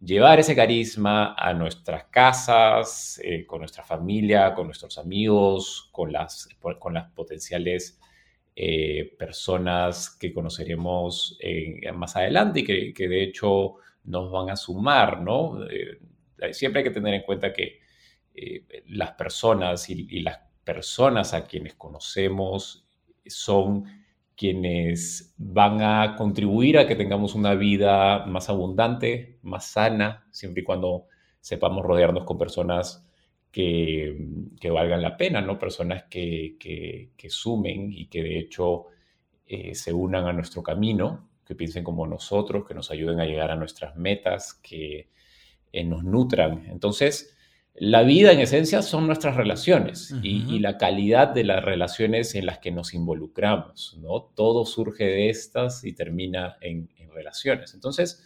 llevar 0.00 0.40
ese 0.40 0.54
carisma 0.54 1.34
a 1.34 1.54
nuestras 1.54 2.04
casas, 2.04 3.20
eh, 3.22 3.46
con 3.46 3.60
nuestra 3.60 3.84
familia, 3.84 4.54
con 4.54 4.66
nuestros 4.66 4.98
amigos, 4.98 5.88
con 5.92 6.12
las, 6.12 6.48
con 6.78 6.94
las 6.94 7.10
potenciales 7.12 8.00
eh, 8.56 9.14
personas 9.18 10.10
que 10.10 10.32
conoceremos 10.32 11.38
más 11.94 12.16
adelante 12.16 12.60
y 12.60 12.92
que, 12.92 13.08
de 13.08 13.22
hecho 13.22 13.76
nos 14.04 14.30
van 14.30 14.50
a 14.50 14.56
sumar, 14.56 15.20
¿no? 15.20 15.64
Eh, 15.66 15.98
siempre 16.52 16.80
hay 16.80 16.84
que 16.84 16.94
tener 16.94 17.14
en 17.14 17.22
cuenta 17.22 17.52
que 17.52 17.80
las 18.88 19.12
personas 19.12 19.88
y 19.88 20.20
las 20.20 20.40
personas 20.64 21.34
a 21.34 21.46
quienes 21.46 21.74
conocemos 21.74 22.86
son 23.26 23.84
quienes 24.36 25.34
van 25.38 25.80
a 25.80 26.16
contribuir 26.16 26.78
a 26.78 26.86
que 26.86 26.96
tengamos 26.96 27.34
una 27.34 27.54
vida 27.54 28.26
más 28.26 28.48
abundante, 28.48 29.38
más 29.42 29.66
sana, 29.66 30.26
siempre 30.32 30.62
y 30.62 30.64
cuando 30.64 31.06
sepamos 31.40 31.84
rodearnos 31.84 32.24
con 32.24 32.38
personas 32.38 33.06
que, 33.54 34.70
valgan 34.70 35.00
la 35.00 35.16
pena, 35.16 35.40
¿no? 35.40 35.58
Personas 35.58 36.04
que, 36.10 37.06
sumen 37.28 37.92
y 37.92 38.06
que 38.06 38.22
de 38.22 38.38
hecho 38.38 38.86
eh, 39.46 39.74
se 39.76 39.92
unan 39.92 40.26
a 40.26 40.32
nuestro 40.32 40.62
camino, 40.62 41.28
que 41.46 41.54
piensen 41.54 41.84
como 41.84 42.06
nosotros, 42.06 42.66
que 42.66 42.74
nos 42.74 42.90
ayuden 42.90 43.20
a 43.20 43.26
llegar 43.26 43.52
a 43.52 43.56
nuestras 43.56 43.94
metas, 43.96 44.54
que 44.54 45.08
eh, 45.72 45.84
nos 45.84 46.02
nutran. 46.02 46.66
Entonces, 46.68 47.36
la 47.74 48.02
vida 48.02 48.32
en 48.32 48.40
esencia 48.40 48.82
son 48.82 49.06
nuestras 49.06 49.36
relaciones 49.36 50.12
y, 50.22 50.58
la 50.58 50.76
calidad 50.76 51.28
de 51.28 51.44
las 51.44 51.64
relaciones 51.64 52.34
en 52.34 52.46
las 52.46 52.58
que 52.58 52.72
nos 52.72 52.92
involucramos, 52.92 53.96
¿no? 54.00 54.32
Todo 54.34 54.64
surge 54.64 55.04
de 55.04 55.28
estas 55.28 55.84
y 55.84 55.92
termina 55.92 56.56
en, 56.60 56.88
relaciones. 57.12 57.74
Entonces, 57.74 58.24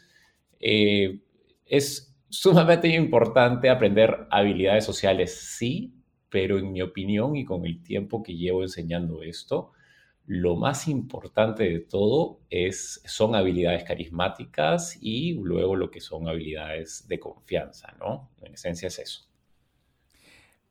eh, 0.61 1.21
es 1.67 2.18
sumamente 2.31 2.89
importante 2.89 3.71
aprender 3.71 4.27
habilidades 4.31 4.85
sociales, 4.85 5.35
sí, 5.35 5.95
pero 6.29 6.59
en 6.59 6.73
mi 6.73 6.83
opinión 6.83 7.37
y 7.37 7.45
con 7.45 7.65
el 7.65 7.83
tiempo 7.83 8.23
que 8.23 8.37
llevo 8.37 8.63
enseñando 8.63 9.23
esto, 9.23 9.73
lo 10.27 10.57
más 10.57 10.89
importante 10.89 11.65
de 11.65 11.81
todo 11.81 12.41
es, 12.51 13.01
son 13.07 13.35
habilidades 13.35 13.85
carismáticas 13.85 14.99
y 15.01 15.33
luego 15.33 15.75
lo 15.75 15.91
que 15.91 16.03
son 16.03 16.29
habilidades 16.29 17.09
de 17.09 17.19
confianza, 17.19 17.95
¿no? 17.99 18.31
En 18.43 18.53
esencia 18.53 18.89
es 18.89 18.99
eso. 18.99 19.29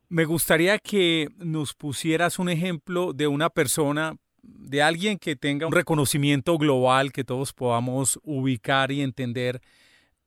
Me 0.08 0.24
gustaría 0.24 0.78
que 0.78 1.28
nos 1.38 1.74
pusieras 1.74 2.38
un 2.38 2.48
ejemplo 2.48 3.12
de 3.12 3.26
una 3.26 3.50
persona, 3.50 4.16
de 4.42 4.80
alguien 4.80 5.18
que 5.18 5.34
tenga 5.34 5.66
un 5.66 5.72
reconocimiento 5.72 6.56
global, 6.56 7.12
que 7.12 7.24
todos 7.24 7.52
podamos 7.52 8.20
ubicar 8.22 8.92
y 8.92 9.02
entender 9.02 9.60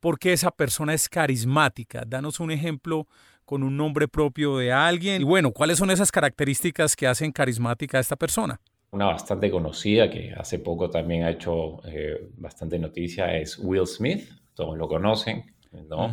por 0.02 0.18
qué 0.18 0.32
esa 0.32 0.50
persona 0.50 0.94
es 0.94 1.08
carismática. 1.08 2.02
Danos 2.04 2.40
un 2.40 2.50
ejemplo 2.50 3.06
con 3.44 3.62
un 3.62 3.76
nombre 3.76 4.08
propio 4.08 4.58
de 4.58 4.72
alguien. 4.72 5.22
Y 5.22 5.24
bueno, 5.24 5.52
¿cuáles 5.52 5.78
son 5.78 5.92
esas 5.92 6.10
características 6.10 6.96
que 6.96 7.06
hacen 7.06 7.30
carismática 7.30 7.98
a 7.98 8.00
esta 8.00 8.16
persona? 8.16 8.60
Una 8.90 9.06
bastante 9.06 9.48
conocida 9.48 10.10
que 10.10 10.34
hace 10.36 10.58
poco 10.58 10.90
también 10.90 11.22
ha 11.22 11.30
hecho 11.30 11.80
eh, 11.86 12.30
bastante 12.36 12.80
noticia 12.80 13.36
es 13.36 13.56
Will 13.60 13.86
Smith. 13.86 14.28
Todos 14.54 14.76
lo 14.76 14.88
conocen, 14.88 15.44
¿no? 15.88 16.12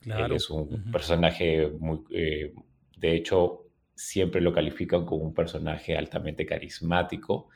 claro. 0.00 0.34
es 0.34 0.50
un 0.50 0.90
personaje 0.90 1.70
muy, 1.78 2.00
eh, 2.10 2.52
de 2.96 3.14
hecho, 3.14 3.68
siempre 3.94 4.40
lo 4.40 4.52
califican 4.52 5.06
como 5.06 5.22
un 5.22 5.34
personaje 5.34 5.96
altamente 5.96 6.44
carismático 6.44 7.48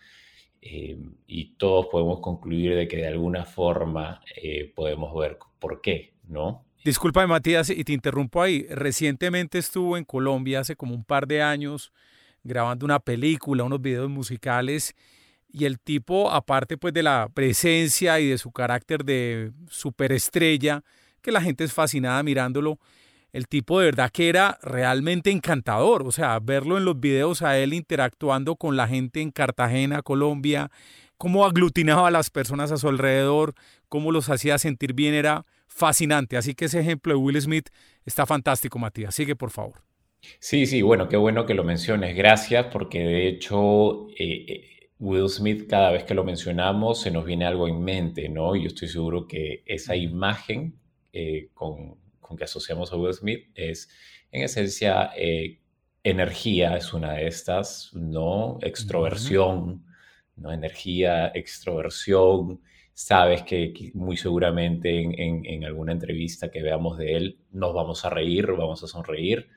eh, 0.60 0.98
y 1.26 1.56
todos 1.56 1.86
podemos 1.86 2.20
concluir 2.20 2.74
de 2.74 2.88
que 2.88 2.98
de 2.98 3.06
alguna 3.06 3.44
forma 3.44 4.20
eh, 4.36 4.72
podemos 4.74 5.14
ver 5.16 5.38
por 5.58 5.80
qué, 5.80 6.14
¿no? 6.26 6.64
Disculpa, 6.84 7.26
Matías, 7.26 7.70
y 7.70 7.84
te 7.84 7.92
interrumpo 7.92 8.40
ahí. 8.40 8.66
Recientemente 8.70 9.58
estuvo 9.58 9.96
en 9.96 10.04
Colombia, 10.04 10.60
hace 10.60 10.76
como 10.76 10.94
un 10.94 11.04
par 11.04 11.26
de 11.26 11.42
años, 11.42 11.92
grabando 12.44 12.86
una 12.86 13.00
película, 13.00 13.64
unos 13.64 13.82
videos 13.82 14.08
musicales, 14.08 14.94
y 15.50 15.64
el 15.64 15.80
tipo, 15.80 16.30
aparte 16.30 16.76
pues 16.76 16.94
de 16.94 17.02
la 17.02 17.28
presencia 17.32 18.20
y 18.20 18.28
de 18.28 18.38
su 18.38 18.52
carácter 18.52 19.04
de 19.04 19.52
superestrella, 19.68 20.82
que 21.20 21.32
la 21.32 21.40
gente 21.40 21.64
es 21.64 21.72
fascinada 21.72 22.22
mirándolo, 22.22 22.78
el 23.32 23.46
tipo 23.48 23.78
de 23.78 23.86
verdad 23.86 24.10
que 24.10 24.28
era 24.28 24.58
realmente 24.62 25.30
encantador, 25.30 26.06
o 26.06 26.12
sea, 26.12 26.38
verlo 26.40 26.78
en 26.78 26.84
los 26.84 26.98
videos 26.98 27.42
a 27.42 27.58
él 27.58 27.74
interactuando 27.74 28.56
con 28.56 28.76
la 28.76 28.88
gente 28.88 29.20
en 29.20 29.30
Cartagena, 29.30 30.02
Colombia, 30.02 30.70
cómo 31.18 31.44
aglutinaba 31.44 32.08
a 32.08 32.10
las 32.10 32.30
personas 32.30 32.72
a 32.72 32.78
su 32.78 32.88
alrededor, 32.88 33.54
cómo 33.88 34.12
los 34.12 34.30
hacía 34.30 34.58
sentir 34.58 34.94
bien, 34.94 35.14
era 35.14 35.44
fascinante. 35.66 36.36
Así 36.36 36.54
que 36.54 36.66
ese 36.66 36.80
ejemplo 36.80 37.12
de 37.12 37.18
Will 37.18 37.40
Smith 37.40 37.68
está 38.04 38.24
fantástico, 38.24 38.78
Matías. 38.78 39.14
Sigue, 39.14 39.36
por 39.36 39.50
favor. 39.50 39.82
Sí, 40.40 40.66
sí, 40.66 40.82
bueno, 40.82 41.08
qué 41.08 41.16
bueno 41.16 41.46
que 41.46 41.54
lo 41.54 41.64
menciones. 41.64 42.16
Gracias, 42.16 42.66
porque 42.72 43.00
de 43.00 43.28
hecho 43.28 44.08
eh, 44.10 44.44
eh, 44.48 44.90
Will 44.98 45.28
Smith, 45.28 45.68
cada 45.68 45.90
vez 45.90 46.04
que 46.04 46.14
lo 46.14 46.24
mencionamos, 46.24 47.00
se 47.00 47.10
nos 47.10 47.24
viene 47.24 47.44
algo 47.44 47.68
en 47.68 47.82
mente, 47.82 48.28
¿no? 48.28 48.56
Y 48.56 48.62
yo 48.62 48.68
estoy 48.68 48.88
seguro 48.88 49.26
que 49.26 49.62
esa 49.66 49.94
imagen 49.94 50.78
eh, 51.12 51.48
con 51.54 51.96
con 52.28 52.36
que 52.36 52.44
asociamos 52.44 52.92
a 52.92 52.96
Will 52.96 53.14
Smith 53.14 53.46
es, 53.54 53.88
en 54.30 54.42
esencia, 54.42 55.10
eh, 55.16 55.60
energía 56.04 56.76
es 56.76 56.92
una 56.92 57.14
de 57.14 57.26
estas, 57.26 57.90
¿no? 57.94 58.58
Extroversión, 58.60 59.86
¿no? 60.36 60.52
Energía, 60.52 61.32
extroversión. 61.34 62.60
Sabes 62.92 63.44
que 63.44 63.72
muy 63.94 64.18
seguramente 64.18 65.00
en, 65.00 65.64
alguna 65.64 65.92
entrevista 65.92 66.50
que 66.50 66.62
veamos 66.62 66.98
de 66.98 67.16
él 67.16 67.38
nos 67.50 67.72
vamos 67.72 68.04
a 68.04 68.10
reír, 68.10 68.52
vamos 68.52 68.82
a 68.82 68.88
sonreír. 68.88 69.48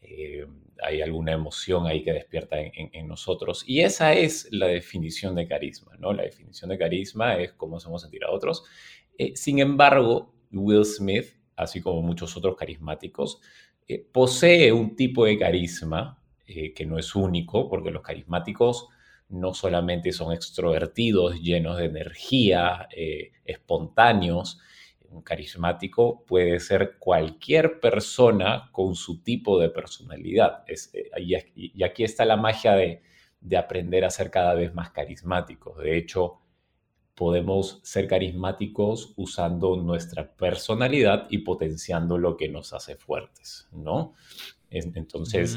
Eh, 0.00 0.46
hay 0.82 1.02
alguna 1.02 1.32
emoción 1.32 1.86
ahí 1.86 2.04
que 2.04 2.12
despierta 2.12 2.56
en, 2.60 3.08
nosotros. 3.08 3.64
Y 3.66 3.80
esa 3.80 4.12
es 4.12 4.46
la 4.52 4.66
definición 4.66 5.34
de 5.34 5.48
carisma, 5.48 5.96
¿no? 5.98 6.12
La 6.12 6.22
definición 6.22 6.70
de 6.70 6.78
carisma 6.78 7.38
es 7.38 7.52
cómo 7.54 7.78
hacemos 7.78 8.02
sentir 8.02 8.24
a 8.24 8.30
otros. 8.30 8.64
Eh, 9.18 9.32
sin 9.34 9.58
embargo, 9.58 10.32
Will 10.52 10.84
Smith 10.84 11.43
así 11.56 11.80
como 11.80 12.02
muchos 12.02 12.36
otros 12.36 12.56
carismáticos, 12.56 13.40
eh, 13.86 14.06
posee 14.12 14.72
un 14.72 14.96
tipo 14.96 15.24
de 15.26 15.38
carisma 15.38 16.18
eh, 16.46 16.72
que 16.72 16.86
no 16.86 16.98
es 16.98 17.14
único, 17.14 17.68
porque 17.68 17.90
los 17.90 18.02
carismáticos 18.02 18.88
no 19.28 19.54
solamente 19.54 20.12
son 20.12 20.32
extrovertidos, 20.32 21.40
llenos 21.40 21.78
de 21.78 21.86
energía, 21.86 22.88
eh, 22.94 23.32
espontáneos, 23.44 24.60
Un 25.10 25.22
carismático 25.22 26.24
puede 26.26 26.58
ser 26.60 26.96
cualquier 26.98 27.78
persona 27.80 28.68
con 28.72 28.96
su 28.96 29.22
tipo 29.22 29.60
de 29.60 29.70
personalidad. 29.70 30.64
Y, 31.18 31.82
aquí 31.84 32.02
está 32.04 32.24
la 32.24 32.36
magia 32.36 32.72
de, 32.72 33.02
de 33.40 33.56
aprender 33.56 34.04
a 34.04 34.10
ser 34.10 34.30
cada 34.30 34.54
vez 34.54 34.74
más 34.74 34.90
carismáticos. 34.90 35.78
De 35.78 35.96
hecho, 35.96 36.40
podemos 37.14 37.80
ser 37.82 38.08
carismáticos 38.08 39.12
usando 39.16 39.76
nuestra 39.76 40.34
personalidad 40.34 41.26
y 41.30 41.38
potenciando 41.38 42.18
lo 42.18 42.36
que 42.36 42.48
nos 42.48 42.72
hace 42.72 42.96
fuertes, 42.96 43.68
¿no? 43.72 44.14
Entonces, 44.70 45.56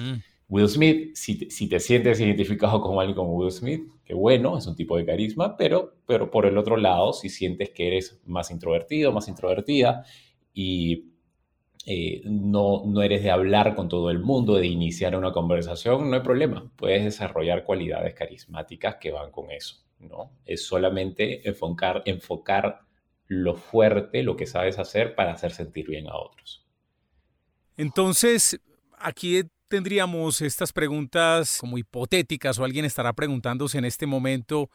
Will 0.50 0.70
Smith, 0.70 1.16
si 1.16 1.68
te, 1.68 1.80
sientes 1.80 2.20
identificado 2.20 2.80
con 2.80 3.00
alguien 3.00 3.16
como 3.16 3.36
Will 3.36 3.52
Smith, 3.52 3.82
qué 4.06 4.14
bueno, 4.14 4.58
es 4.58 4.68
un 4.68 4.76
tipo 4.76 4.96
de 4.96 5.06
carisma, 5.06 5.58
pero, 5.58 5.96
pero 6.06 6.32
por 6.32 6.46
el 6.46 6.58
otro 6.58 6.78
lado, 6.78 7.12
si 7.12 7.30
sientes 7.30 7.72
que 7.72 7.88
eres 7.88 8.22
más 8.26 8.52
introvertido, 8.52 9.12
más 9.12 9.28
introvertida 9.28 10.06
y 10.54 11.12
eh, 11.86 12.22
no, 12.26 12.84
no 12.86 13.02
eres 13.02 13.24
de 13.24 13.32
hablar 13.32 13.76
con 13.76 13.90
todo 13.90 14.10
el 14.12 14.20
mundo, 14.20 14.56
de 14.56 14.68
iniciar 14.68 15.18
una 15.18 15.34
conversación, 15.34 16.10
no 16.10 16.16
hay 16.16 16.22
problema, 16.22 16.72
puedes 16.76 17.04
desarrollar 17.04 17.64
cualidades 17.64 18.14
carismáticas 18.14 18.98
que 18.98 19.12
van 19.12 19.32
con 19.32 19.52
eso. 19.52 19.87
¿No? 20.00 20.32
Es 20.46 20.66
solamente 20.66 21.48
enfocar, 21.48 22.04
enfocar 22.06 22.82
lo 23.28 23.56
fuerte, 23.56 24.24
lo 24.24 24.36
que 24.38 24.46
sabes 24.46 24.80
hacer 24.80 25.16
para 25.16 25.34
hacer 25.34 25.52
sentir 25.52 25.88
bien 25.88 26.08
a 26.08 26.16
otros. 26.16 26.66
Entonces, 27.76 28.60
aquí 28.98 29.44
tendríamos 29.68 30.42
estas 30.42 30.72
preguntas 30.72 31.58
como 31.60 31.78
hipotéticas 31.78 32.58
o 32.58 32.64
alguien 32.64 32.86
estará 32.86 33.14
preguntándose 33.14 33.78
en 33.78 33.86
este 33.86 34.06
momento, 34.06 34.70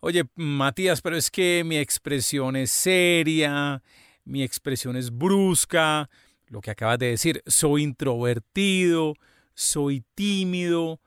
oye, 0.00 0.24
Matías, 0.34 1.00
pero 1.00 1.16
es 1.16 1.30
que 1.30 1.62
mi 1.64 1.78
expresión 1.78 2.56
es 2.56 2.70
seria, 2.70 3.82
mi 4.24 4.42
expresión 4.42 4.96
es 4.96 5.10
brusca, 5.10 6.10
lo 6.48 6.60
que 6.60 6.70
acabas 6.70 6.98
de 6.98 7.10
decir, 7.10 7.42
soy 7.46 7.82
introvertido, 7.82 9.14
soy 9.54 10.04
tímido. 10.14 11.00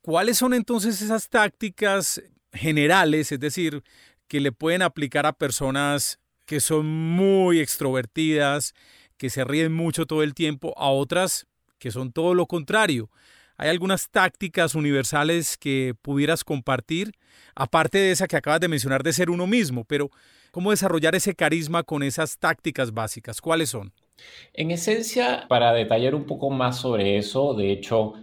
¿Cuáles 0.00 0.38
son 0.38 0.54
entonces 0.54 1.02
esas 1.02 1.28
tácticas 1.28 2.22
generales, 2.56 3.32
es 3.32 3.40
decir, 3.40 3.82
que 4.28 4.40
le 4.40 4.52
pueden 4.52 4.82
aplicar 4.82 5.26
a 5.26 5.32
personas 5.32 6.18
que 6.46 6.60
son 6.60 6.86
muy 6.86 7.60
extrovertidas, 7.60 8.74
que 9.16 9.30
se 9.30 9.44
ríen 9.44 9.72
mucho 9.72 10.06
todo 10.06 10.22
el 10.22 10.34
tiempo, 10.34 10.74
a 10.76 10.90
otras 10.90 11.46
que 11.78 11.90
son 11.90 12.12
todo 12.12 12.34
lo 12.34 12.46
contrario. 12.46 13.10
¿Hay 13.58 13.70
algunas 13.70 14.10
tácticas 14.10 14.74
universales 14.74 15.56
que 15.56 15.94
pudieras 16.02 16.44
compartir? 16.44 17.12
Aparte 17.54 17.98
de 17.98 18.10
esa 18.10 18.26
que 18.26 18.36
acabas 18.36 18.60
de 18.60 18.68
mencionar 18.68 19.02
de 19.02 19.12
ser 19.12 19.30
uno 19.30 19.46
mismo, 19.46 19.84
pero 19.84 20.10
¿cómo 20.50 20.70
desarrollar 20.70 21.14
ese 21.14 21.34
carisma 21.34 21.82
con 21.82 22.02
esas 22.02 22.38
tácticas 22.38 22.92
básicas? 22.92 23.40
¿Cuáles 23.40 23.70
son? 23.70 23.92
En 24.52 24.70
esencia, 24.70 25.46
para 25.48 25.72
detallar 25.72 26.14
un 26.14 26.24
poco 26.24 26.50
más 26.50 26.78
sobre 26.78 27.16
eso, 27.16 27.54
de 27.54 27.72
hecho, 27.72 28.14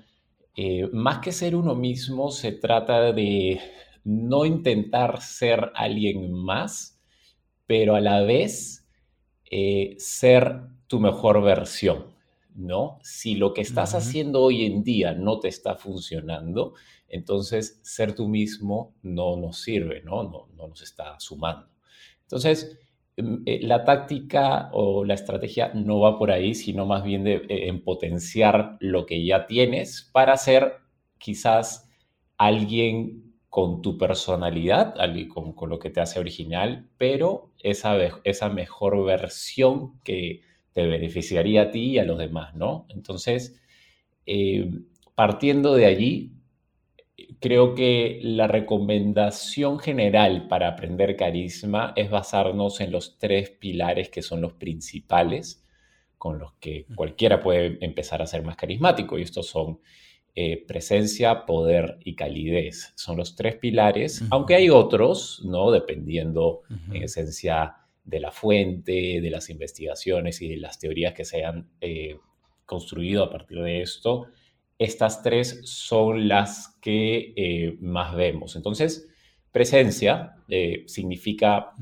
eh, 0.56 0.88
más 0.92 1.20
que 1.20 1.32
ser 1.32 1.56
uno 1.56 1.74
mismo, 1.74 2.32
se 2.32 2.52
trata 2.52 3.12
de 3.12 3.60
no 4.04 4.46
intentar 4.46 5.22
ser 5.22 5.72
alguien 5.76 6.32
más, 6.32 7.00
pero 7.66 7.96
a 7.96 8.02
la 8.02 8.22
vez 8.22 8.88
eh, 9.50 9.96
ser 9.98 10.62
tu 10.88 11.00
mejor 11.00 11.42
versión, 11.42 12.06
¿no? 12.56 13.00
Si 13.04 13.36
lo 13.36 13.54
que 13.54 13.62
estás 13.62 13.96
haciendo 13.96 14.42
hoy 14.42 14.66
en 14.66 14.84
día 14.84 15.14
no 15.14 15.40
te 15.40 15.48
está 15.48 15.76
funcionando, 15.76 16.74
entonces 17.08 17.80
ser 17.84 18.16
tú 18.16 18.28
mismo 18.28 18.96
no 19.02 19.38
nos 19.38 19.62
sirve, 19.62 20.02
¿no? 20.02 20.24
No, 20.24 20.48
no 20.56 20.68
nos 20.68 20.82
está 20.82 21.20
sumando. 21.20 21.68
Entonces, 22.24 22.80
em, 23.16 23.44
eh, 23.46 23.60
la 23.62 23.84
táctica 23.84 24.70
o 24.74 25.06
la 25.06 25.14
estrategia 25.14 25.72
no 25.76 26.00
va 26.00 26.18
por 26.18 26.32
ahí, 26.32 26.56
sino 26.56 26.86
más 26.86 27.04
bien 27.04 27.24
de, 27.24 27.36
eh, 27.36 27.68
en 27.68 27.84
potenciar 27.84 28.78
lo 28.80 29.06
que 29.06 29.24
ya 29.24 29.46
tienes 29.46 30.10
para 30.12 30.36
ser 30.38 30.74
quizás 31.20 31.90
alguien 32.38 33.23
con 33.54 33.84
tu 33.84 34.00
personalidad, 34.00 34.96
con, 35.30 35.54
con 35.54 35.70
lo 35.70 35.78
que 35.78 35.92
te 35.92 36.02
hace 36.02 36.20
original, 36.20 36.88
pero 36.98 37.52
esa, 37.62 37.96
esa 38.24 38.50
mejor 38.50 39.06
versión 39.06 40.00
que 40.00 40.42
te 40.72 40.88
beneficiaría 40.88 41.62
a 41.62 41.70
ti 41.70 41.92
y 41.92 42.00
a 42.00 42.04
los 42.04 42.18
demás, 42.18 42.56
¿no? 42.56 42.88
Entonces, 42.90 43.62
eh, 44.26 44.72
partiendo 45.14 45.76
de 45.76 45.86
allí, 45.86 46.32
creo 47.40 47.76
que 47.76 48.22
la 48.24 48.48
recomendación 48.48 49.78
general 49.78 50.48
para 50.48 50.70
aprender 50.70 51.16
carisma 51.16 51.94
es 51.96 52.10
basarnos 52.10 52.82
en 52.82 52.92
los 52.92 53.20
tres 53.20 53.52
pilares 53.52 54.10
que 54.10 54.24
son 54.24 54.42
los 54.42 54.54
principales 54.54 55.64
con 56.18 56.40
los 56.40 56.54
que 56.54 56.88
cualquiera 56.96 57.40
puede 57.40 57.78
empezar 57.86 58.20
a 58.24 58.26
ser 58.26 58.42
más 58.42 58.56
carismático 58.56 59.20
y 59.20 59.22
estos 59.22 59.46
son 59.46 59.80
eh, 60.36 60.66
presencia, 60.66 61.46
poder 61.46 62.00
y 62.04 62.16
calidez. 62.16 62.92
Son 62.96 63.18
los 63.18 63.36
tres 63.36 63.56
pilares, 63.58 64.24
aunque 64.32 64.56
hay 64.56 64.68
otros, 64.68 65.44
¿no? 65.46 65.70
Dependiendo 65.70 66.62
en 66.92 67.04
esencia 67.04 67.76
de 68.04 68.20
la 68.20 68.32
fuente, 68.32 69.22
de 69.22 69.30
las 69.30 69.52
investigaciones 69.52 70.42
y 70.42 70.50
de 70.50 70.58
las 70.58 70.80
teorías 70.80 71.14
que 71.14 71.24
se 71.24 71.46
han 71.46 71.70
eh, 71.82 72.18
construido 72.66 73.24
a 73.24 73.30
partir 73.30 73.62
de 73.62 73.84
esto. 73.84 74.26
Estas 74.80 75.22
tres 75.22 75.62
son 75.66 76.28
las 76.28 76.80
que 76.82 77.34
eh, 77.36 77.78
más 77.80 78.16
vemos. 78.16 78.56
Entonces, 78.56 79.08
presencia 79.52 80.38
significa 80.88 81.74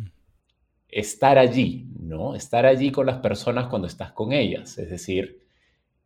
estar 0.89 1.37
allí, 1.37 1.87
¿no? 2.01 2.35
Estar 2.35 2.65
allí 2.65 2.91
con 2.91 3.05
las 3.05 3.19
personas 3.19 3.67
cuando 3.67 3.87
estás 3.87 4.11
con 4.11 4.33
ellas, 4.33 4.77
es 4.77 4.89
decir, 4.89 5.40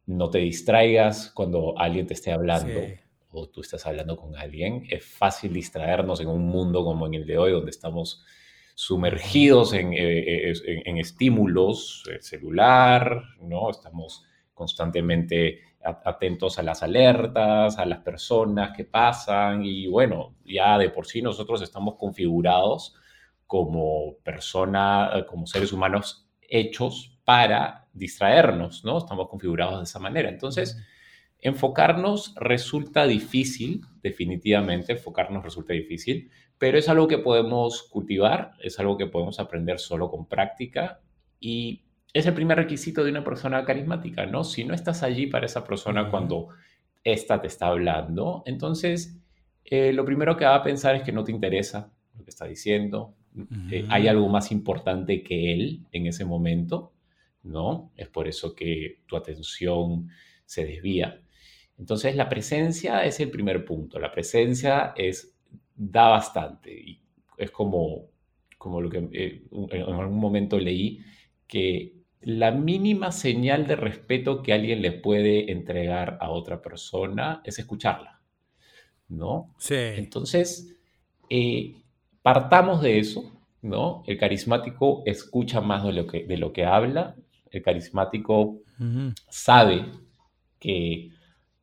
no 0.08 0.30
te 0.30 0.40
distraigas 0.40 1.32
cuando 1.32 1.78
alguien 1.78 2.08
te 2.08 2.14
esté 2.14 2.32
hablando 2.32 2.80
o 3.32 3.50
tú 3.50 3.62
estás 3.62 3.86
hablando 3.86 4.16
con 4.16 4.36
alguien. 4.36 4.86
Es 4.90 5.06
fácil 5.06 5.54
distraernos 5.54 6.22
en 6.22 6.28
un 6.28 6.48
mundo 6.48 6.84
como 6.84 7.08
en 7.08 7.16
el 7.16 7.26
de 7.26 7.38
hoy, 7.38 7.52
donde 7.52 7.72
estamos 7.72 8.24
sumergidos 8.76 9.74
en, 9.74 9.94
eh, 9.94 10.52
eh, 10.52 10.84
estímulos, 11.00 12.04
el 12.12 12.22
celular, 12.22 13.24
¿no? 13.42 13.70
Estamos 13.70 14.26
constantemente 14.54 15.62
atentos 15.82 16.58
a 16.58 16.64
las 16.64 16.82
alertas, 16.82 17.78
a 17.78 17.86
las 17.86 18.00
personas 18.00 18.76
que 18.76 18.86
pasan 18.86 19.64
y 19.64 19.86
bueno, 19.88 20.36
ya 20.44 20.80
de 20.80 20.90
por 20.90 21.06
sí 21.06 21.22
nosotros 21.22 21.62
estamos 21.62 21.96
configurados 21.96 22.96
como 23.46 24.16
persona, 24.24 25.26
como 25.30 25.46
seres 25.46 25.72
humanos 25.72 26.28
hechos 26.42 27.15
para 27.26 27.88
distraernos, 27.92 28.86
¿no? 28.86 29.00
Estamos 29.00 29.28
configurados 29.28 29.80
de 29.80 29.84
esa 29.84 30.00
manera. 30.00 30.30
Entonces, 30.30 30.78
enfocarnos 31.40 32.34
resulta 32.36 33.06
difícil, 33.06 33.82
definitivamente, 34.02 34.94
enfocarnos 34.94 35.44
resulta 35.44 35.74
difícil, 35.74 36.30
pero 36.58 36.78
es 36.78 36.88
algo 36.88 37.08
que 37.08 37.18
podemos 37.18 37.84
cultivar, 37.84 38.54
es 38.62 38.80
algo 38.80 38.98
que 38.98 39.08
podemos 39.08 39.40
aprender 39.40 39.80
solo 39.80 40.10
con 40.10 40.28
práctica 40.28 41.02
y 41.40 41.82
es 42.14 42.26
el 42.26 42.34
primer 42.34 42.58
requisito 42.58 43.04
de 43.04 43.12
una 43.12 43.24
persona 43.24 43.66
carismática, 43.66 44.26
¿no? 44.26 44.44
Si 44.44 44.64
no 44.64 44.74
estás 44.74 45.04
allí 45.04 45.28
para 45.28 45.48
esa 45.48 45.66
persona 45.66 46.10
cuando 46.10 46.50
ésta 47.04 47.42
te 47.42 47.48
está 47.48 47.68
hablando, 47.68 48.44
entonces 48.46 49.20
eh, 49.66 49.92
lo 49.92 50.06
primero 50.06 50.38
que 50.38 50.46
va 50.46 50.56
a 50.56 50.64
pensar 50.64 50.96
es 50.96 51.04
que 51.04 51.12
no 51.12 51.24
te 51.24 51.32
interesa 51.32 51.92
lo 52.18 52.24
que 52.24 52.30
está 52.30 52.46
diciendo, 52.46 53.14
eh, 53.70 53.86
hay 53.90 54.08
algo 54.08 54.30
más 54.30 54.52
importante 54.52 55.22
que 55.22 55.52
él 55.52 55.82
en 55.92 56.08
ese 56.08 56.24
momento 56.24 56.94
¿no? 57.46 57.92
Es 57.96 58.10
por 58.10 58.28
eso 58.28 58.54
que 58.54 59.04
tu 59.06 59.16
atención 59.16 60.10
se 60.46 60.66
desvía. 60.66 61.22
Entonces, 61.78 62.16
la 62.16 62.28
presencia 62.28 63.06
es 63.06 63.20
el 63.20 63.30
primer 63.30 63.66
punto. 63.66 64.00
La 64.00 64.12
presencia 64.12 64.94
es, 64.96 65.36
da 65.76 66.10
bastante. 66.10 66.74
Y 66.74 67.02
es 67.38 67.52
como, 67.52 68.10
como 68.58 68.82
lo 68.82 68.90
que 68.90 69.10
eh, 69.12 69.44
en 69.52 69.94
algún 69.94 70.20
momento 70.20 70.60
leí, 70.60 71.02
que 71.48 71.94
la 72.22 72.52
mínima 72.52 73.12
señal 73.12 73.68
de 73.68 73.76
respeto 73.76 74.42
que 74.42 74.54
alguien 74.54 74.82
le 74.82 74.92
puede 74.92 75.52
entregar 75.52 76.18
a 76.22 76.32
otra 76.32 76.62
persona 76.62 77.42
es 77.44 77.60
escucharla, 77.60 78.22
¿no? 79.10 79.54
Sí. 79.60 79.76
Entonces, 79.76 80.76
eh, 81.30 81.76
partamos 82.24 82.82
de 82.82 82.98
eso, 82.98 83.32
¿no? 83.62 84.04
El 84.08 84.18
carismático 84.18 85.04
escucha 85.06 85.62
más 85.62 85.84
de 85.84 85.94
lo 85.94 86.08
que, 86.08 86.26
de 86.26 86.38
lo 86.38 86.52
que 86.52 86.66
habla 86.66 87.16
el 87.56 87.64
carismático 87.64 88.60
sabe 89.30 89.86
que 90.60 91.12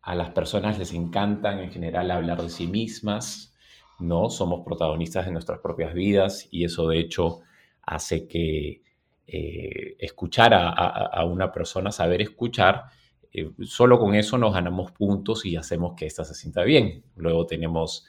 a 0.02 0.14
las 0.14 0.30
personas 0.30 0.78
les 0.78 0.92
encantan 0.92 1.60
en 1.60 1.70
general 1.70 2.10
hablar 2.10 2.42
de 2.42 2.50
sí 2.50 2.66
mismas, 2.66 3.54
¿no? 4.00 4.30
Somos 4.30 4.64
protagonistas 4.64 5.26
de 5.26 5.32
nuestras 5.32 5.60
propias 5.60 5.94
vidas 5.94 6.48
y 6.50 6.64
eso 6.64 6.88
de 6.88 6.98
hecho 6.98 7.40
hace 7.82 8.26
que 8.26 8.82
eh, 9.26 9.96
escuchar 9.98 10.52
a, 10.54 11.24
una 11.24 11.52
persona, 11.52 11.92
saber 11.92 12.20
escuchar, 12.20 12.84
eh, 13.32 13.50
solo 13.62 13.98
con 13.98 14.14
eso 14.14 14.36
nos 14.38 14.52
ganamos 14.52 14.90
puntos 14.92 15.46
y 15.46 15.56
hacemos 15.56 15.94
que 15.96 16.06
ésta 16.06 16.24
se 16.24 16.34
sienta 16.34 16.64
bien. 16.64 17.04
Luego 17.16 17.46
tenemos 17.46 18.06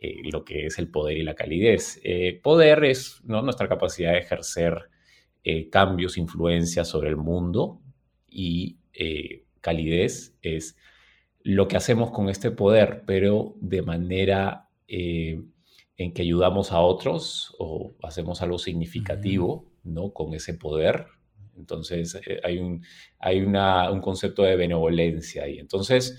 eh, 0.00 0.16
lo 0.30 0.44
que 0.44 0.66
es 0.66 0.78
el 0.78 0.90
poder 0.90 1.18
y 1.18 1.22
la 1.22 1.34
calidez. 1.34 2.00
poder 2.42 2.84
es 2.84 3.20
¿no? 3.24 3.42
nuestra 3.42 3.68
capacidad 3.68 4.12
de 4.12 4.18
ejercer 4.18 4.90
eh, 5.50 5.70
cambios, 5.70 6.18
influencias 6.18 6.88
sobre 6.88 7.08
el 7.08 7.16
mundo 7.16 7.80
y 8.28 8.76
eh, 8.92 9.46
calidez 9.62 10.36
es 10.42 10.76
lo 11.42 11.68
que 11.68 11.78
hacemos 11.78 12.10
con 12.10 12.28
este 12.28 12.50
poder, 12.50 13.04
pero 13.06 13.54
de 13.58 13.80
manera 13.80 14.68
eh, 14.88 15.40
en 15.96 16.12
que 16.12 16.20
ayudamos 16.20 16.70
a 16.70 16.80
otros 16.80 17.56
o 17.58 17.94
hacemos 18.02 18.42
algo 18.42 18.58
significativo 18.58 19.72
¿no? 19.84 20.12
con 20.12 20.34
ese 20.34 20.52
poder. 20.52 21.06
Entonces 21.56 22.20
hay, 22.44 22.58
un, 22.58 22.84
hay 23.18 23.40
un 23.40 24.02
concepto 24.02 24.42
de 24.42 24.54
benevolencia 24.54 25.44
ahí. 25.44 25.58
Entonces, 25.58 26.18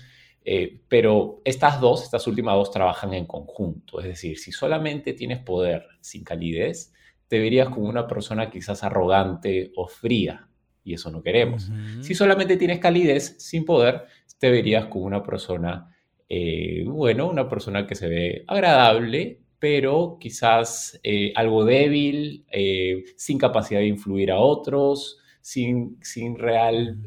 pero 0.88 1.40
estas 1.44 1.80
dos, 1.80 2.02
estas 2.02 2.26
últimas 2.26 2.56
dos 2.56 2.72
trabajan 2.72 3.14
en 3.14 3.26
conjunto. 3.26 4.00
Es 4.00 4.06
decir, 4.06 4.36
si 4.40 4.50
solamente 4.50 5.12
tienes 5.12 5.38
poder 5.38 5.86
sin 6.00 6.24
calidez, 6.24 6.92
te 7.30 7.38
verías 7.38 7.68
como 7.68 7.88
una 7.88 8.08
persona 8.08 8.50
quizás 8.50 8.82
arrogante 8.82 9.70
o 9.76 9.86
fría, 9.86 10.48
y 10.82 10.94
eso 10.94 11.12
no 11.12 11.22
queremos. 11.22 11.70
Si 12.00 12.12
solamente 12.12 12.56
tienes 12.56 12.80
calidez 12.80 13.36
sin 13.38 13.64
poder, 13.64 14.02
te 14.40 14.50
verías 14.50 14.86
como 14.86 15.04
una 15.04 15.22
persona, 15.22 15.94
eh, 16.28 16.82
bueno, 16.88 17.30
una 17.30 17.48
persona 17.48 17.86
que 17.86 17.94
se 17.94 18.08
ve 18.08 18.44
agradable, 18.48 19.38
pero 19.60 20.18
quizás 20.18 20.98
eh, 21.04 21.32
algo 21.36 21.64
débil, 21.64 22.44
eh, 22.50 23.04
sin 23.16 23.38
capacidad 23.38 23.78
de 23.78 23.86
influir 23.86 24.32
a 24.32 24.40
otros, 24.40 25.20
sin, 25.40 25.98
sin 26.02 26.36
real, 26.36 26.98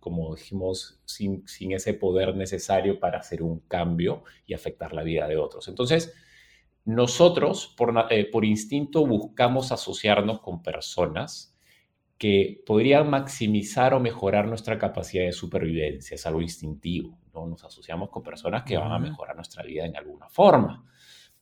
como 0.00 0.34
dijimos, 0.34 0.98
sin, 1.04 1.46
sin 1.46 1.74
ese 1.74 1.94
poder 1.94 2.34
necesario 2.34 2.98
para 2.98 3.18
hacer 3.18 3.40
un 3.40 3.60
cambio 3.68 4.24
y 4.46 4.54
afectar 4.54 4.92
la 4.92 5.04
vida 5.04 5.28
de 5.28 5.36
otros. 5.36 5.68
Entonces, 5.68 6.12
nosotros, 6.86 7.74
eh, 8.10 8.30
por, 8.30 8.44
instinto, 8.44 9.04
buscamos 9.04 9.72
asociarnos 9.72 10.40
con 10.40 10.62
personas 10.62 11.52
que 12.16 12.62
podrían 12.64 13.10
maximizar 13.10 13.92
o 13.92 13.98
mejorar 13.98 14.46
nuestra 14.46 14.78
capacidad 14.78 15.24
de 15.24 15.32
supervivencia. 15.32 16.14
Es 16.14 16.26
algo 16.26 16.40
instintivo, 16.40 17.18
¿no? 17.34 17.44
Nos 17.46 17.64
asociamos 17.64 18.08
con 18.10 18.22
personas 18.22 18.62
que 18.62 18.76
van 18.76 18.92
a 18.92 19.00
mejorar 19.00 19.34
nuestra 19.34 19.64
vida 19.64 19.84
en 19.84 19.96
alguna 19.96 20.28
forma, 20.28 20.86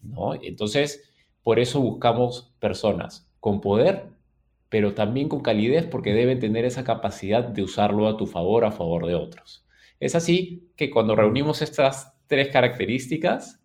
¿no? 0.01 0.35
Entonces, 0.35 1.13
por 1.43 1.59
eso 1.59 1.79
buscamos 1.79 2.55
personas 2.59 3.31
con 3.39 3.61
poder, 3.61 4.09
pero 4.71 4.95
también 4.95 5.29
con 5.29 5.43
calidez, 5.43 5.85
porque 5.87 6.15
deben 6.15 6.41
tener 6.41 6.65
esa 6.65 6.85
capacidad 6.85 7.45
de 7.45 7.63
usarlo 7.63 8.09
a 8.09 8.17
tu 8.17 8.27
favor, 8.27 8.65
a 8.65 8.73
favor 8.73 9.07
de 9.07 9.15
otros. 9.15 9.67
Es 10.01 10.15
así 10.15 10.71
que 10.75 10.91
cuando 10.91 11.15
reunimos 11.15 11.61
estas 11.61 12.17
tres 12.29 12.49
características, 12.49 13.63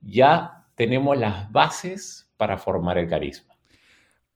ya 0.00 0.57
tenemos 0.78 1.18
las 1.18 1.50
bases 1.50 2.30
para 2.36 2.56
formar 2.56 2.98
el 2.98 3.08
carisma. 3.08 3.56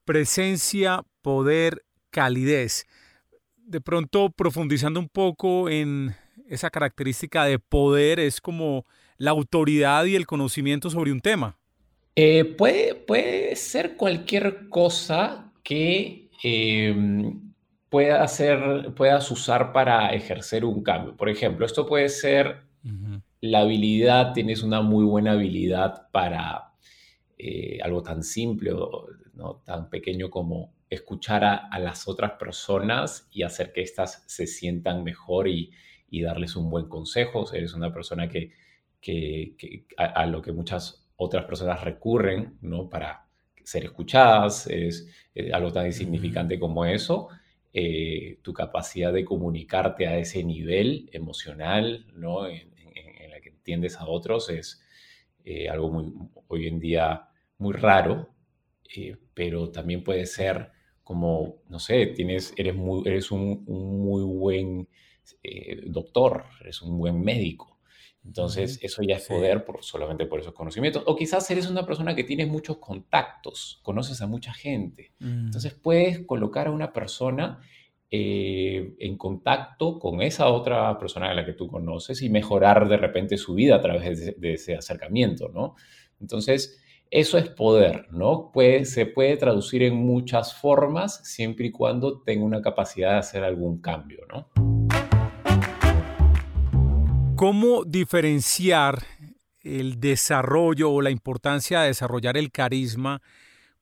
Presencia, 0.04 1.04
poder, 1.22 1.84
calidez. 2.10 2.84
De 3.56 3.80
pronto, 3.80 4.28
profundizando 4.30 4.98
un 4.98 5.08
poco 5.08 5.70
en 5.70 6.16
esa 6.48 6.68
característica 6.68 7.44
de 7.44 7.60
poder, 7.60 8.18
es 8.18 8.40
como 8.40 8.84
la 9.18 9.30
autoridad 9.30 10.04
y 10.04 10.16
el 10.16 10.26
conocimiento 10.26 10.90
sobre 10.90 11.12
un 11.12 11.20
tema. 11.20 11.56
Eh, 12.16 12.44
puede, 12.44 12.96
puede, 12.96 13.54
ser 13.54 13.96
cualquier 13.96 14.68
cosa 14.68 15.52
que 15.62 16.28
em, 16.42 17.52
pueda 17.88 18.26
puedas 18.96 19.30
usar 19.30 19.72
para 19.72 20.12
ejercer 20.12 20.64
un 20.64 20.82
cambio. 20.82 21.16
Por 21.16 21.28
ejemplo, 21.28 21.64
esto 21.64 21.86
puede 21.86 22.08
ser 22.08 22.71
la 23.42 23.60
habilidad, 23.60 24.32
tienes 24.32 24.62
una 24.62 24.82
muy 24.82 25.04
buena 25.04 25.32
habilidad 25.32 26.08
para 26.12 26.72
eh, 27.36 27.80
algo 27.82 28.02
tan 28.02 28.22
simple 28.22 28.72
o 28.72 29.06
¿no? 29.34 29.62
tan 29.64 29.90
pequeño 29.90 30.30
como 30.30 30.72
escuchar 30.88 31.44
a, 31.44 31.78
las 31.80 32.06
otras 32.06 32.32
personas 32.32 33.28
y 33.32 33.42
hacer 33.42 33.72
que 33.72 33.82
éstas 33.82 34.22
se 34.28 34.46
sientan 34.46 35.02
mejor 35.04 35.48
y, 35.48 35.70
darles 36.22 36.56
un 36.56 36.70
buen 36.70 36.88
consejo. 36.88 37.52
Eres 37.52 37.72
una 37.72 37.92
persona 37.92 38.28
que, 38.28 38.52
a, 39.96 40.26
lo 40.26 40.42
que 40.42 40.52
muchas 40.52 41.08
otras 41.16 41.46
personas 41.46 41.82
recurren 41.82 42.58
¿no? 42.60 42.88
para 42.90 43.26
ser 43.64 43.86
escuchadas, 43.86 44.66
es 44.66 45.08
eh, 45.34 45.50
algo 45.52 45.72
tan 45.72 45.86
insignificante 45.86 46.60
como 46.60 46.84
eso. 46.84 47.28
Eh, 47.72 48.38
tu 48.42 48.52
capacidad 48.52 49.10
de 49.10 49.24
comunicarte 49.24 50.06
a 50.06 50.18
ese 50.18 50.44
nivel 50.44 51.08
emocional, 51.12 52.04
¿no? 52.14 52.46
Entiendes 53.62 53.96
a 53.96 54.06
otros 54.06 54.50
es 54.50 54.82
eh, 55.44 55.68
algo 55.68 55.90
muy, 55.90 56.12
hoy 56.48 56.66
en 56.66 56.80
día 56.80 57.28
muy 57.58 57.72
raro, 57.72 58.34
eh, 58.96 59.16
pero 59.34 59.70
también 59.70 60.02
puede 60.02 60.26
ser 60.26 60.72
como, 61.04 61.62
no 61.68 61.78
sé, 61.78 62.06
tienes, 62.06 62.52
eres, 62.56 62.74
muy, 62.74 63.02
eres 63.06 63.30
un, 63.30 63.64
muy 63.64 64.24
buen 64.24 64.88
eh, 65.42 65.80
doctor, 65.86 66.44
eres 66.60 66.82
un 66.82 66.98
buen 66.98 67.20
médico. 67.20 67.78
Entonces, 68.24 68.78
eso 68.82 69.02
ya 69.02 69.16
es 69.16 69.26
poder 69.26 69.64
por, 69.64 69.82
solamente 69.82 70.26
por 70.26 70.38
esos 70.38 70.54
conocimientos. 70.54 71.02
O 71.06 71.16
quizás 71.16 71.50
eres 71.50 71.68
una 71.68 71.84
persona 71.84 72.14
que 72.14 72.22
tiene 72.22 72.46
muchos 72.46 72.78
contactos, 72.78 73.80
conoces 73.82 74.22
a 74.22 74.28
mucha 74.28 74.52
gente. 74.52 75.12
Mm. 75.18 75.46
Entonces, 75.46 75.74
puedes 75.74 76.24
colocar 76.24 76.68
a 76.68 76.70
una 76.70 76.92
persona 76.92 77.60
eh, 78.14 78.94
en 78.98 79.16
contacto 79.16 79.98
con 79.98 80.20
esa 80.20 80.48
otra 80.48 80.98
persona 80.98 81.30
a 81.30 81.34
la 81.34 81.46
que 81.46 81.54
tú 81.54 81.66
conoces 81.66 82.20
y 82.20 82.28
mejorar 82.28 82.86
de 82.86 82.98
repente 82.98 83.38
su 83.38 83.54
vida 83.54 83.76
a 83.76 83.80
través 83.80 84.38
de, 84.38 84.52
ese 84.52 84.76
acercamiento, 84.76 85.48
¿no? 85.48 85.76
Entonces, 86.20 86.78
eso 87.10 87.38
es 87.38 87.48
poder, 87.48 88.08
¿no? 88.10 88.50
Puede, 88.52 88.84
se 88.84 89.06
puede 89.06 89.38
traducir 89.38 89.82
en 89.82 89.96
muchas 89.96 90.52
formas 90.52 91.22
siempre 91.24 91.68
y 91.68 91.70
cuando 91.70 92.20
tenga 92.20 92.44
una 92.44 92.60
capacidad 92.60 93.12
de 93.12 93.18
hacer 93.20 93.44
algún 93.44 93.80
cambio, 93.80 94.26
¿no? 94.28 94.46
¿Cómo 97.34 97.84
diferenciar 97.86 99.04
el 99.62 100.00
desarrollo 100.00 100.90
o 100.90 101.00
la 101.00 101.10
importancia 101.10 101.80
de 101.80 101.86
desarrollar 101.86 102.36
el 102.36 102.52
carisma 102.52 103.22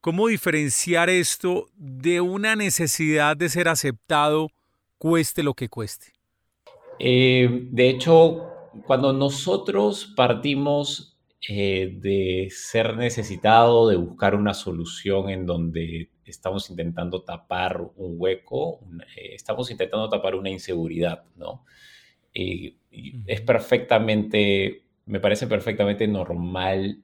¿Cómo 0.02 0.28
diferenciar 0.28 1.10
esto 1.10 1.66
de 1.76 2.22
una 2.22 2.56
necesidad 2.56 3.36
de 3.36 3.50
ser 3.50 3.68
aceptado, 3.68 4.48
cueste 4.96 5.42
lo 5.42 5.52
que 5.52 5.68
cueste? 5.68 6.14
Eh, 6.98 7.68
de 7.70 7.90
hecho, 7.90 8.46
cuando 8.86 9.12
nosotros 9.12 10.10
partimos 10.16 11.18
eh, 11.46 11.98
de 12.00 12.48
ser 12.50 12.96
necesitado, 12.96 13.88
de 13.88 13.96
buscar 13.96 14.34
una 14.34 14.54
solución 14.54 15.28
en 15.28 15.44
donde 15.44 16.08
estamos 16.24 16.70
intentando 16.70 17.20
tapar 17.20 17.82
un 17.96 18.14
hueco, 18.16 18.80
eh, 19.16 19.34
estamos 19.34 19.70
intentando 19.70 20.08
tapar 20.08 20.34
una 20.34 20.48
inseguridad, 20.48 21.24
¿no? 21.36 21.64
es 22.32 23.40
perfectamente, 23.40 24.84
me 25.04 25.18
parece 25.18 25.46
perfectamente 25.48 26.06
normal, 26.06 27.02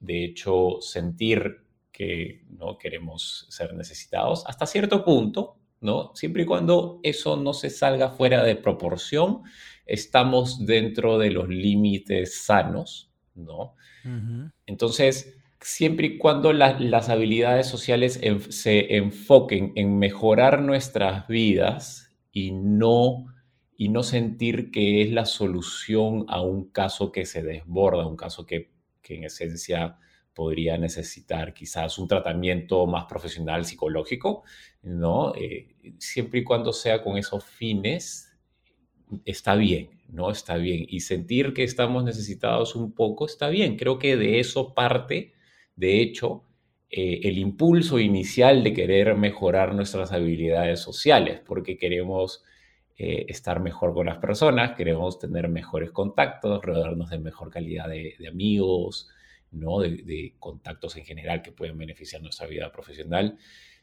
de 0.00 0.24
hecho, 0.24 0.78
sentir 0.80 1.67
que 1.98 2.44
no 2.48 2.78
queremos 2.78 3.46
ser 3.50 3.74
necesitados 3.74 4.44
hasta 4.46 4.66
cierto 4.66 5.04
punto, 5.04 5.56
¿no? 5.80 6.12
Siempre 6.14 6.44
y 6.44 6.46
cuando 6.46 7.00
eso 7.02 7.36
no 7.36 7.52
se 7.52 7.70
salga 7.70 8.10
fuera 8.10 8.44
de 8.44 8.54
proporción, 8.54 9.42
estamos 9.84 10.64
dentro 10.64 11.18
de 11.18 11.32
los 11.32 11.48
límites 11.48 12.44
sanos, 12.44 13.10
¿no? 13.34 13.74
Entonces, 14.64 15.36
siempre 15.60 16.06
y 16.06 16.18
cuando 16.18 16.52
las 16.52 17.08
habilidades 17.08 17.66
sociales 17.66 18.20
se 18.50 18.96
enfoquen 18.96 19.72
en 19.74 19.98
mejorar 19.98 20.62
nuestras 20.62 21.26
vidas 21.26 22.16
y 22.30 22.52
no, 22.52 23.26
y 23.76 23.88
no 23.88 24.04
sentir 24.04 24.70
que 24.70 25.02
es 25.02 25.10
la 25.10 25.26
solución 25.26 26.26
a 26.28 26.42
un 26.42 26.70
caso 26.70 27.10
que 27.10 27.26
se 27.26 27.42
desborda, 27.42 28.06
un 28.06 28.16
caso 28.16 28.46
que, 28.46 28.70
que 29.02 29.16
en 29.16 29.24
esencia 29.24 29.98
podría 30.38 30.78
necesitar 30.78 31.52
quizás 31.52 31.98
un 31.98 32.06
tratamiento 32.06 32.86
más 32.86 33.06
profesional 33.06 33.64
psicológico, 33.64 34.44
¿no? 34.82 35.34
Eh, 35.34 35.74
siempre 35.98 36.38
y 36.38 36.44
cuando 36.44 36.72
sea 36.72 37.02
con 37.02 37.16
esos 37.16 37.44
fines, 37.44 38.38
está 39.24 39.56
bien, 39.56 39.90
¿no? 40.08 40.30
Está 40.30 40.56
bien. 40.56 40.86
Y 40.88 41.00
sentir 41.00 41.54
que 41.54 41.64
estamos 41.64 42.04
necesitados 42.04 42.76
un 42.76 42.92
poco, 42.92 43.26
está 43.26 43.48
bien. 43.48 43.76
Creo 43.76 43.98
que 43.98 44.16
de 44.16 44.38
eso 44.38 44.74
parte, 44.74 45.32
de 45.74 46.00
hecho, 46.02 46.44
eh, 46.88 47.18
el 47.24 47.36
impulso 47.36 47.98
inicial 47.98 48.62
de 48.62 48.74
querer 48.74 49.16
mejorar 49.16 49.74
nuestras 49.74 50.12
habilidades 50.12 50.78
sociales, 50.78 51.40
porque 51.44 51.76
queremos 51.76 52.44
eh, 52.96 53.26
estar 53.26 53.58
mejor 53.58 53.92
con 53.92 54.06
las 54.06 54.18
personas, 54.18 54.76
queremos 54.76 55.18
tener 55.18 55.48
mejores 55.48 55.90
contactos, 55.90 56.62
rodearnos 56.62 57.10
de 57.10 57.18
mejor 57.18 57.50
calidad 57.50 57.88
de, 57.88 58.14
de 58.20 58.28
amigos, 58.28 59.08
¿no? 59.50 59.80
de, 59.80 60.34
contactos 60.38 60.96
en 60.96 61.04
general 61.04 61.42
que 61.42 61.52
pueden 61.52 61.78
beneficiar 61.78 62.22
nuestra 62.22 62.46
vida 62.46 62.70
profesional. 62.72 63.38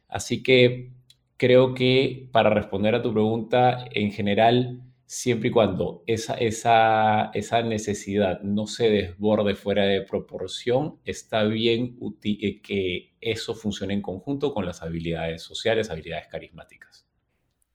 Así 0.08 0.43
que 0.43 0.91
creo 1.38 1.73
que 1.73 2.30
para 2.32 2.49
responder 2.49 2.95
a 2.95 3.01
tu 3.01 3.13
pregunta, 3.13 3.86
en 3.91 4.12
general, 4.12 4.82
siempre 5.06 5.49
y 5.49 5.51
cuando 5.51 6.04
esa, 6.08 6.36
esa, 6.36 7.32
esa 7.34 7.62
necesidad 7.62 8.41
no 8.41 8.67
se 8.67 8.89
desborde 8.89 9.56
fuera 9.56 9.84
de 9.86 10.01
proporción, 10.01 10.99
está 11.06 11.43
bien 11.43 11.97
eh, 12.23 12.62
que 12.62 13.15
eso 13.21 13.56
funcione 13.56 13.93
en 13.93 14.01
conjunto 14.01 14.54
con 14.54 14.65
las 14.65 14.82
habilidades 14.82 15.43
sociales, 15.43 15.89
habilidades 15.89 16.28
carismáticas. 16.28 17.06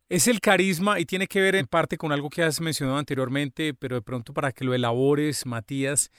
Es 0.08 0.26
el 0.26 0.40
carisma 0.40 0.98
y 0.98 1.04
tiene 1.04 1.28
que 1.28 1.40
ver 1.40 1.54
en 1.54 1.66
parte 1.66 1.96
con 1.96 2.10
algo 2.10 2.30
que 2.30 2.42
has 2.42 2.60
mencionado 2.60 2.98
anteriormente, 2.98 3.74
pero 3.74 3.94
de 3.94 4.02
pronto 4.02 4.34
para 4.34 4.50
que 4.50 4.64
lo 4.64 4.74
elabores, 4.74 5.46
Matías, 5.46 6.10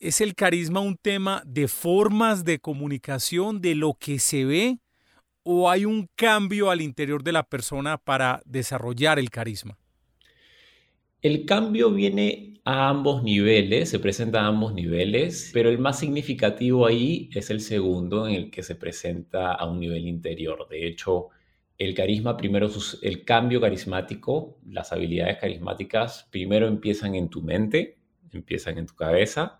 ¿es 0.00 0.22
el 0.22 0.34
carisma 0.34 0.80
un 0.80 0.96
tema 0.96 1.42
de 1.46 1.68
formas 1.68 2.44
de 2.44 2.58
comunicación, 2.58 3.60
de 3.60 3.74
lo 3.74 3.94
que 3.94 4.18
se 4.18 4.46
ve, 4.46 4.78
o 5.42 5.70
hay 5.70 5.84
un 5.84 6.08
cambio 6.16 6.70
al 6.70 6.80
interior 6.80 7.22
de 7.22 7.32
la 7.32 7.42
persona 7.42 7.98
para 7.98 8.42
desarrollar 8.46 9.18
el 9.18 9.30
carisma? 9.30 9.78
El 11.20 11.44
cambio 11.44 11.92
viene 11.92 12.54
a 12.64 12.88
ambos 12.88 13.22
niveles, 13.22 13.90
se 13.90 13.98
presenta 13.98 14.40
a 14.40 14.46
ambos 14.46 14.72
niveles, 14.72 15.50
pero 15.52 15.68
el 15.68 15.78
más 15.78 15.98
significativo 15.98 16.86
ahí 16.86 17.28
es 17.34 17.50
el 17.50 17.60
segundo 17.60 18.26
en 18.26 18.34
el 18.34 18.50
que 18.50 18.62
se 18.62 18.74
presenta 18.74 19.52
a 19.52 19.66
un 19.66 19.80
nivel 19.80 20.06
interior. 20.08 20.66
De 20.70 20.86
hecho, 20.86 21.28
el 21.76 21.94
carisma 21.94 22.38
primero, 22.38 22.70
el 23.02 23.24
cambio 23.24 23.60
carismático, 23.60 24.58
las 24.66 24.92
habilidades 24.92 25.38
carismáticas 25.38 26.26
primero 26.30 26.68
empiezan 26.68 27.14
en 27.14 27.28
tu 27.28 27.42
mente, 27.42 27.98
empiezan 28.32 28.78
en 28.78 28.86
tu 28.86 28.94
cabeza, 28.94 29.59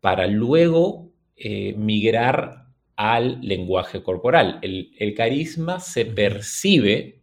para 0.00 0.26
luego 0.26 1.12
eh, 1.36 1.74
migrar 1.76 2.66
al 2.96 3.40
lenguaje 3.40 4.02
corporal. 4.02 4.58
El, 4.62 4.92
el 4.98 5.14
carisma 5.14 5.80
se 5.80 6.04
percibe 6.04 7.20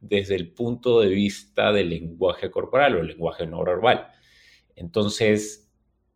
desde 0.00 0.34
el 0.34 0.52
punto 0.52 1.00
de 1.00 1.08
vista 1.08 1.72
del 1.72 1.90
lenguaje 1.90 2.50
corporal 2.50 2.96
o 2.96 3.00
el 3.00 3.06
lenguaje 3.06 3.46
no 3.46 3.64
verbal. 3.64 4.08
Entonces, 4.76 5.64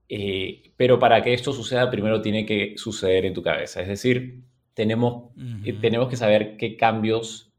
eh, 0.09 0.73
pero 0.77 0.99
para 0.99 1.23
que 1.23 1.35
esto 1.35 1.53
suceda, 1.53 1.91
primero 1.91 2.21
tiene 2.21 2.47
que 2.47 2.75
suceder 2.77 3.25
en 3.27 3.35
tu 3.35 3.43
cabeza. 3.43 3.83
Es 3.83 3.89
decir, 3.89 4.43
tenemos, 4.75 5.33
eh, 5.65 5.75
tenemos 5.81 6.09
que 6.09 6.17
saber 6.17 6.57
qué 6.57 6.77
cambios 6.77 7.53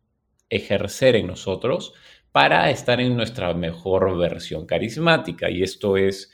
ejercer 0.50 1.16
en 1.16 1.28
nosotros 1.28 1.94
para 2.32 2.70
estar 2.72 3.00
en 3.02 3.16
nuestra 3.16 3.54
mejor 3.54 4.18
versión 4.18 4.66
carismática. 4.66 5.50
Y 5.50 5.64
esto 5.64 5.98
es 5.98 6.32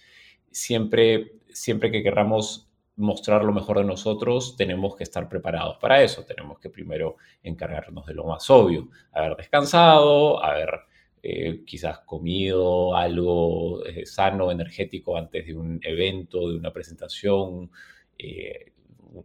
siempre, 0.52 1.34
siempre 1.56 1.90
que 1.92 2.04
querramos 2.04 2.70
mostrar 2.98 3.44
lo 3.44 3.54
mejor 3.54 3.80
de 3.80 3.86
nosotros, 3.86 4.56
tenemos 4.56 4.96
que 4.96 5.04
estar 5.04 5.28
preparados 5.28 5.78
para 5.78 6.02
eso. 6.04 6.24
Tenemos 6.24 6.60
que 6.60 6.70
primero 6.70 7.18
encargarnos 7.44 8.06
de 8.06 8.14
lo 8.14 8.26
más 8.26 8.50
obvio, 8.50 8.90
haber 9.12 9.36
descansado, 9.36 10.44
haber 10.44 10.82
eh, 11.24 11.64
quizás 11.66 12.00
comido 12.00 12.96
algo 12.96 13.86
eh, 13.86 14.06
sano, 14.06 14.52
energético 14.52 15.18
antes 15.18 15.46
de 15.46 15.56
un 15.56 15.80
evento, 15.82 16.50
de 16.50 16.58
una 16.58 16.72
presentación, 16.72 17.72
eh, 18.18 18.74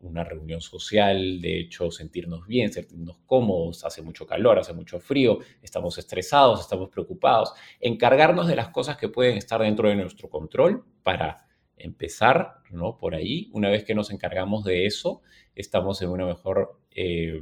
una 0.02 0.22
reunión 0.22 0.60
social, 0.60 1.40
de 1.40 1.58
hecho 1.60 1.90
sentirnos 1.90 2.46
bien, 2.46 2.72
sentirnos 2.72 3.18
cómodos, 3.26 3.84
hace 3.84 4.02
mucho 4.02 4.24
calor, 4.24 4.58
hace 4.58 4.72
mucho 4.72 5.00
frío, 5.00 5.40
estamos 5.62 5.98
estresados, 5.98 6.60
estamos 6.60 6.88
preocupados, 6.90 7.52
encargarnos 7.80 8.46
de 8.46 8.56
las 8.56 8.68
cosas 8.68 8.96
que 8.96 9.08
pueden 9.08 9.36
estar 9.36 9.60
dentro 9.60 9.88
de 9.88 9.96
nuestro 9.96 10.30
control 10.30 10.84
para 11.02 11.49
empezar, 11.80 12.54
¿no? 12.70 12.98
Por 12.98 13.14
ahí, 13.14 13.50
una 13.52 13.68
vez 13.68 13.84
que 13.84 13.94
nos 13.94 14.10
encargamos 14.10 14.64
de 14.64 14.86
eso, 14.86 15.22
estamos 15.54 16.00
en 16.02 16.10
una 16.10 16.26
mejor 16.26 16.80
eh, 16.90 17.40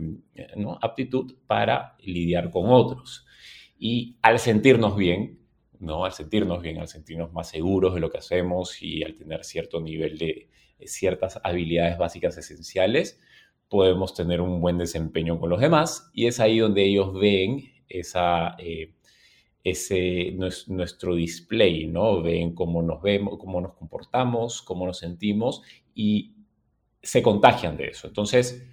aptitud 0.80 1.34
para 1.46 1.96
lidiar 2.00 2.50
con 2.50 2.70
otros. 2.70 3.26
Y 3.78 4.16
al 4.22 4.38
sentirnos 4.38 4.96
bien, 4.96 5.40
¿no? 5.78 6.04
Al 6.04 6.12
sentirnos 6.12 6.62
bien, 6.62 6.78
al 6.78 6.88
sentirnos 6.88 7.32
más 7.32 7.48
seguros 7.48 7.94
de 7.94 8.00
lo 8.00 8.10
que 8.10 8.18
hacemos 8.18 8.82
y 8.82 9.02
al 9.02 9.14
tener 9.14 9.44
cierto 9.44 9.80
nivel 9.80 10.18
de 10.18 10.48
ciertas 10.84 11.40
habilidades 11.42 11.98
básicas 11.98 12.36
esenciales, 12.38 13.20
podemos 13.68 14.14
tener 14.14 14.40
un 14.40 14.60
buen 14.60 14.78
desempeño 14.78 15.38
con 15.38 15.50
los 15.50 15.60
demás 15.60 16.10
y 16.12 16.26
es 16.26 16.40
ahí 16.40 16.58
donde 16.58 16.84
ellos 16.84 17.12
ven 17.14 17.72
esa... 17.88 18.56
Eh, 18.58 18.94
nuestro 20.68 21.14
display, 21.14 21.86
¿no? 21.86 22.22
Ven 22.22 22.54
cómo 22.54 22.82
nos 22.82 23.02
vemos, 23.02 23.38
cómo 23.38 23.60
nos 23.60 23.74
comportamos, 23.74 24.62
cómo 24.62 24.86
nos 24.86 24.98
sentimos 24.98 25.62
y 25.94 26.34
se 27.02 27.22
contagian 27.22 27.76
de 27.76 27.88
eso. 27.88 28.08
Entonces, 28.08 28.66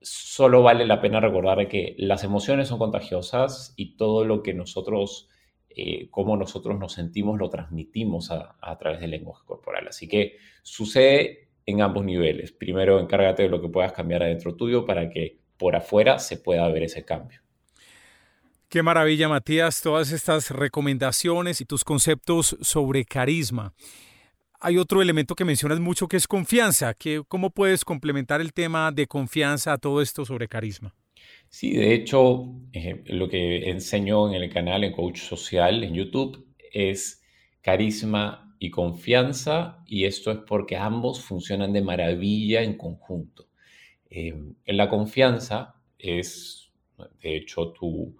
solo 0.00 0.62
vale 0.62 0.86
la 0.86 1.00
pena 1.00 1.20
recordar 1.20 1.68
que 1.68 1.94
las 1.98 2.24
emociones 2.24 2.68
son 2.68 2.78
contagiosas 2.78 3.74
y 3.76 3.96
todo 3.96 4.24
lo 4.24 4.42
que 4.42 4.54
nosotros, 4.54 5.28
eh, 5.70 6.08
cómo 6.10 6.36
nosotros 6.36 6.78
nos 6.78 6.92
sentimos, 6.92 7.38
lo 7.38 7.50
transmitimos 7.50 8.30
a, 8.30 8.56
a 8.60 8.78
través 8.78 9.00
del 9.00 9.10
lenguaje 9.10 9.44
corporal. 9.46 9.88
Así 9.88 10.08
que 10.08 10.36
sucede 10.62 11.48
en 11.66 11.82
ambos 11.82 12.04
niveles. 12.04 12.52
Primero, 12.52 13.00
encárgate 13.00 13.44
de 13.44 13.48
lo 13.48 13.60
que 13.60 13.68
puedas 13.68 13.92
cambiar 13.92 14.22
adentro 14.22 14.54
tuyo 14.54 14.86
para 14.86 15.10
que 15.10 15.38
por 15.56 15.74
afuera 15.74 16.18
se 16.18 16.36
pueda 16.36 16.68
ver 16.68 16.84
ese 16.84 17.04
cambio. 17.04 17.40
Qué 18.70 18.82
maravilla, 18.82 19.30
Matías, 19.30 19.80
todas 19.80 20.12
estas 20.12 20.50
recomendaciones 20.50 21.62
y 21.62 21.64
tus 21.64 21.84
conceptos 21.84 22.54
sobre 22.60 23.06
carisma. 23.06 23.72
Hay 24.60 24.76
otro 24.76 25.00
elemento 25.00 25.34
que 25.34 25.46
mencionas 25.46 25.80
mucho 25.80 26.06
que 26.06 26.18
es 26.18 26.28
confianza. 26.28 26.94
¿Cómo 27.28 27.48
puedes 27.48 27.82
complementar 27.82 28.42
el 28.42 28.52
tema 28.52 28.92
de 28.92 29.06
confianza 29.06 29.72
a 29.72 29.78
todo 29.78 30.02
esto 30.02 30.26
sobre 30.26 30.48
carisma? 30.48 30.94
Sí, 31.48 31.72
de 31.72 31.94
hecho, 31.94 32.44
eh, 32.74 33.02
lo 33.06 33.30
que 33.30 33.70
enseño 33.70 34.28
en 34.28 34.42
el 34.42 34.52
canal 34.52 34.84
en 34.84 34.92
Coach 34.92 35.20
Social 35.20 35.82
en 35.82 35.94
YouTube 35.94 36.46
es 36.70 37.22
carisma 37.62 38.54
y 38.58 38.68
confianza, 38.68 39.82
y 39.86 40.04
esto 40.04 40.30
es 40.30 40.40
porque 40.46 40.76
ambos 40.76 41.22
funcionan 41.22 41.72
de 41.72 41.80
maravilla 41.80 42.62
en 42.62 42.76
conjunto. 42.76 43.48
Eh, 44.10 44.34
la 44.66 44.90
confianza 44.90 45.76
es, 45.98 46.70
de 47.22 47.34
hecho, 47.34 47.72
tu 47.72 48.14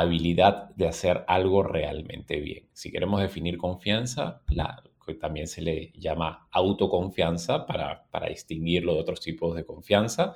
habilidad 0.00 0.70
de 0.74 0.88
hacer 0.88 1.24
algo 1.28 1.62
realmente 1.62 2.40
bien. 2.40 2.68
Si 2.72 2.90
queremos 2.90 3.20
definir 3.20 3.58
confianza, 3.58 4.42
la, 4.48 4.82
que 5.06 5.14
también 5.14 5.46
se 5.46 5.62
le 5.62 5.92
llama 5.92 6.48
autoconfianza 6.50 7.64
para, 7.64 8.04
para 8.10 8.28
distinguirlo 8.28 8.94
de 8.94 9.00
otros 9.00 9.20
tipos 9.20 9.54
de 9.54 9.64
confianza, 9.64 10.34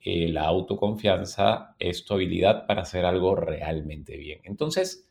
eh, 0.00 0.28
la 0.28 0.46
autoconfianza 0.46 1.76
es 1.78 2.04
tu 2.04 2.14
habilidad 2.14 2.66
para 2.66 2.82
hacer 2.82 3.04
algo 3.04 3.36
realmente 3.36 4.16
bien. 4.16 4.40
Entonces, 4.42 5.08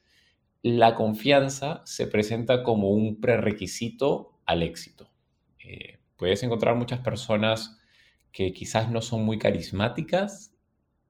la 0.62 0.94
confianza 0.96 1.82
se 1.86 2.08
presenta 2.08 2.64
como 2.64 2.90
un 2.90 3.22
prerequisito 3.22 4.40
al 4.46 4.64
éxito. 4.64 5.10
Eh, 5.64 6.00
puedes 6.18 6.44
encontrar 6.44 6.76
muchas 6.76 7.00
personas 7.00 7.80
que 8.34 8.52
quizás 8.52 8.92
no 8.92 9.02
son 9.02 9.24
muy 9.24 9.40
carismáticas, 9.40 10.54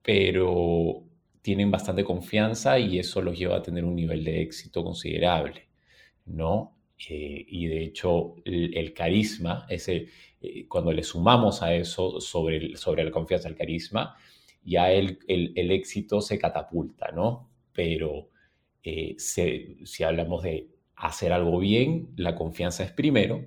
pero 0.04 1.07
tienen 1.48 1.72
bastante 1.72 2.04
confianza 2.04 2.78
y 2.78 3.00
eso 3.00 3.22
los 3.22 3.40
lleva 3.40 3.56
a 3.56 3.62
tener 3.62 3.86
un 3.86 3.96
nivel 3.96 4.22
de 4.22 4.42
éxito 4.42 4.84
considerable, 4.84 5.70
¿no? 6.26 6.76
Eh, 7.08 7.46
y 7.48 7.68
de 7.68 7.86
hecho 7.86 8.36
el, 8.44 8.94
carisma, 8.94 9.66
ese, 9.70 10.10
eh, 10.42 10.68
cuando 10.68 10.92
le 10.92 11.04
sumamos 11.04 11.64
a 11.64 11.74
eso 11.74 12.20
sobre, 12.20 12.76
sobre 12.76 13.06
la 13.06 13.12
confianza, 13.12 13.48
el 13.48 13.56
carisma, 13.56 14.18
ya 14.62 14.92
el, 14.92 15.20
el, 15.30 15.72
éxito 15.72 16.20
se 16.20 16.38
catapulta, 16.38 17.12
¿no? 17.14 17.50
Pero 17.72 18.30
eh, 18.84 19.16
si 19.18 20.04
hablamos 20.04 20.44
de 20.44 20.68
hacer 20.98 21.32
algo 21.32 21.60
bien, 21.60 22.10
la 22.18 22.36
confianza 22.36 22.84
es 22.84 22.92
primero. 22.92 23.46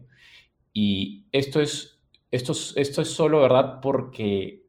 Y 0.72 1.26
esto 1.32 1.60
es, 1.60 2.00
esto, 2.30 2.54
esto 2.76 3.02
es 3.02 3.08
solo, 3.10 3.42
¿verdad? 3.42 3.80
Porque 3.82 4.64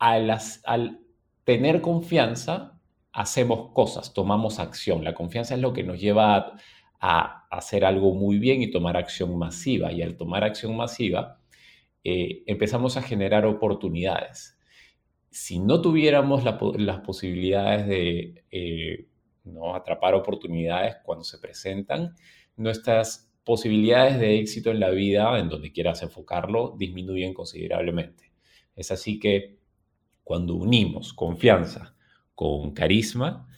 a 0.00 0.18
las, 0.18 0.60
al 0.64 1.04
tener 1.48 1.80
confianza, 1.80 2.78
hacemos 3.10 3.72
cosas, 3.72 4.12
tomamos 4.12 4.58
acción. 4.58 5.02
La 5.02 5.14
confianza 5.14 5.54
es 5.54 5.62
lo 5.62 5.72
que 5.72 5.82
nos 5.82 5.98
lleva 5.98 6.58
a, 7.00 7.46
hacer 7.50 7.86
algo 7.86 8.12
muy 8.12 8.38
bien 8.38 8.60
y 8.60 8.70
tomar 8.70 8.98
acción 8.98 9.38
masiva. 9.38 9.90
Y 9.90 10.02
al 10.02 10.18
tomar 10.18 10.44
acción 10.44 10.76
masiva, 10.76 11.40
eh, 12.04 12.42
empezamos 12.44 12.98
a 12.98 13.02
generar 13.02 13.46
oportunidades. 13.46 14.58
Si 15.30 15.58
no 15.58 15.80
tuviéramos 15.80 16.44
las 16.44 17.00
posibilidades 17.00 17.86
de 17.86 18.44
eh, 18.50 19.06
¿no? 19.44 19.74
atrapar 19.74 20.14
oportunidades 20.14 20.96
cuando 21.02 21.24
se 21.24 21.38
presentan, 21.38 22.14
nuestras 22.56 23.32
posibilidades 23.42 24.20
de 24.20 24.38
éxito 24.38 24.70
en 24.70 24.80
la 24.80 24.90
vida, 24.90 25.38
en 25.38 25.48
donde 25.48 25.72
quieras 25.72 26.02
enfocarlo, 26.02 26.74
disminuyen 26.78 27.32
considerablemente. 27.32 28.32
Es 28.76 28.90
así 28.90 29.18
que 29.18 29.57
cuando 30.28 30.56
unimos 30.56 31.14
confianza 31.14 31.94
con 32.34 32.72
carisma, 32.72 33.48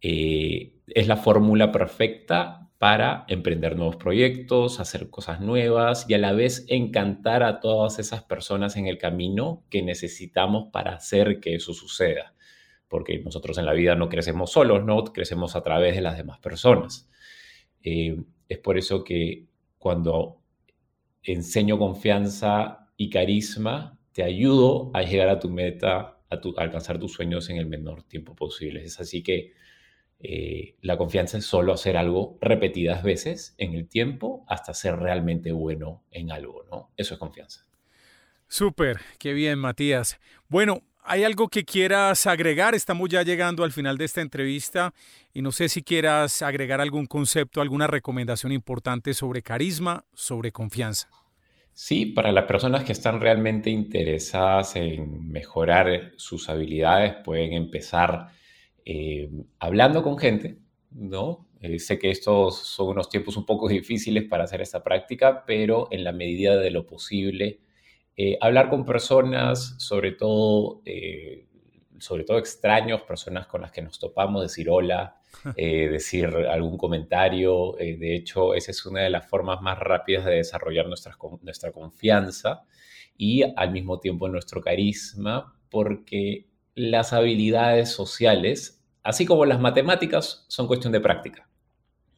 eh, 0.00 0.72
es 0.86 1.06
la 1.06 1.18
fórmula 1.18 1.70
perfecta 1.70 2.70
para 2.78 3.26
emprender 3.28 3.76
nuevos 3.76 3.96
proyectos, 3.96 4.80
hacer 4.80 5.10
cosas 5.10 5.42
nuevas 5.42 6.06
y 6.08 6.14
a 6.14 6.18
la 6.18 6.32
vez 6.32 6.64
encantar 6.68 7.42
a 7.42 7.60
todas 7.60 7.98
esas 7.98 8.22
personas 8.22 8.78
en 8.78 8.86
el 8.86 8.96
camino 8.96 9.64
que 9.68 9.82
necesitamos 9.82 10.68
para 10.72 10.94
hacer 10.94 11.40
que 11.40 11.56
eso 11.56 11.74
suceda. 11.74 12.34
Porque 12.88 13.18
nosotros 13.18 13.58
en 13.58 13.66
la 13.66 13.74
vida 13.74 13.94
no 13.94 14.08
crecemos 14.08 14.50
solos, 14.50 14.82
no 14.82 15.04
crecemos 15.04 15.54
a 15.56 15.62
través 15.62 15.94
de 15.94 16.00
las 16.00 16.16
demás 16.16 16.38
personas. 16.38 17.10
Eh, 17.82 18.16
es 18.48 18.58
por 18.60 18.78
eso 18.78 19.04
que 19.04 19.44
cuando 19.76 20.40
enseño 21.22 21.76
confianza 21.76 22.88
y 22.96 23.10
carisma, 23.10 23.98
te 24.12 24.22
ayudo 24.22 24.90
a 24.94 25.02
llegar 25.02 25.28
a 25.28 25.38
tu 25.38 25.50
meta, 25.50 26.13
alcanzar 26.56 26.98
tus 26.98 27.12
sueños 27.12 27.48
en 27.50 27.56
el 27.56 27.66
menor 27.66 28.02
tiempo 28.04 28.34
posible. 28.34 28.82
Es 28.84 29.00
así 29.00 29.22
que 29.22 29.52
eh, 30.20 30.76
la 30.80 30.96
confianza 30.96 31.38
es 31.38 31.44
solo 31.44 31.72
hacer 31.72 31.96
algo 31.96 32.38
repetidas 32.40 33.02
veces 33.02 33.54
en 33.58 33.74
el 33.74 33.88
tiempo 33.88 34.44
hasta 34.48 34.72
ser 34.72 34.96
realmente 34.96 35.52
bueno 35.52 36.02
en 36.10 36.32
algo, 36.32 36.64
¿no? 36.70 36.90
Eso 36.96 37.14
es 37.14 37.20
confianza. 37.20 37.66
Súper, 38.48 39.00
qué 39.18 39.32
bien, 39.32 39.58
Matías. 39.58 40.18
Bueno, 40.48 40.82
¿hay 41.02 41.24
algo 41.24 41.48
que 41.48 41.64
quieras 41.64 42.26
agregar? 42.26 42.74
Estamos 42.74 43.08
ya 43.08 43.22
llegando 43.22 43.64
al 43.64 43.72
final 43.72 43.98
de 43.98 44.04
esta 44.04 44.20
entrevista 44.20 44.94
y 45.32 45.42
no 45.42 45.52
sé 45.52 45.68
si 45.68 45.82
quieras 45.82 46.40
agregar 46.42 46.80
algún 46.80 47.06
concepto, 47.06 47.60
alguna 47.60 47.86
recomendación 47.86 48.52
importante 48.52 49.12
sobre 49.12 49.42
carisma, 49.42 50.04
sobre 50.14 50.52
confianza. 50.52 51.08
Sí, 51.76 52.06
para 52.06 52.30
las 52.30 52.44
personas 52.44 52.84
que 52.84 52.92
están 52.92 53.20
realmente 53.20 53.68
interesadas 53.68 54.76
en 54.76 55.28
mejorar 55.30 56.12
sus 56.16 56.48
habilidades, 56.48 57.14
pueden 57.24 57.52
empezar 57.52 58.28
eh, 58.84 59.28
hablando 59.58 60.02
con 60.04 60.16
gente, 60.16 60.58
¿no? 60.92 61.48
Eh, 61.60 61.80
sé 61.80 61.98
que 61.98 62.10
estos 62.10 62.58
son 62.58 62.90
unos 62.90 63.08
tiempos 63.08 63.36
un 63.36 63.44
poco 63.44 63.68
difíciles 63.68 64.24
para 64.24 64.44
hacer 64.44 64.60
esta 64.60 64.84
práctica, 64.84 65.44
pero 65.46 65.88
en 65.90 66.04
la 66.04 66.12
medida 66.12 66.56
de 66.56 66.70
lo 66.70 66.86
posible, 66.86 67.58
eh, 68.16 68.38
hablar 68.40 68.70
con 68.70 68.84
personas, 68.84 69.74
sobre 69.78 70.12
todo, 70.12 70.80
sobre 72.04 72.24
todo 72.24 72.38
extraños, 72.38 73.00
personas 73.02 73.46
con 73.46 73.62
las 73.62 73.72
que 73.72 73.80
nos 73.80 73.98
topamos, 73.98 74.42
decir 74.42 74.68
hola, 74.68 75.16
eh, 75.56 75.88
decir 75.88 76.26
algún 76.26 76.76
comentario. 76.76 77.78
Eh, 77.78 77.96
de 77.96 78.14
hecho, 78.14 78.54
esa 78.54 78.70
es 78.72 78.84
una 78.84 79.00
de 79.00 79.10
las 79.10 79.26
formas 79.26 79.62
más 79.62 79.78
rápidas 79.78 80.26
de 80.26 80.34
desarrollar 80.34 80.86
nuestra, 80.86 81.16
nuestra 81.40 81.72
confianza 81.72 82.64
y 83.16 83.42
al 83.56 83.70
mismo 83.70 84.00
tiempo 84.00 84.28
nuestro 84.28 84.60
carisma, 84.60 85.56
porque 85.70 86.46
las 86.74 87.14
habilidades 87.14 87.90
sociales, 87.90 88.84
así 89.02 89.24
como 89.24 89.46
las 89.46 89.60
matemáticas, 89.60 90.44
son 90.48 90.66
cuestión 90.66 90.92
de 90.92 91.00
práctica, 91.00 91.48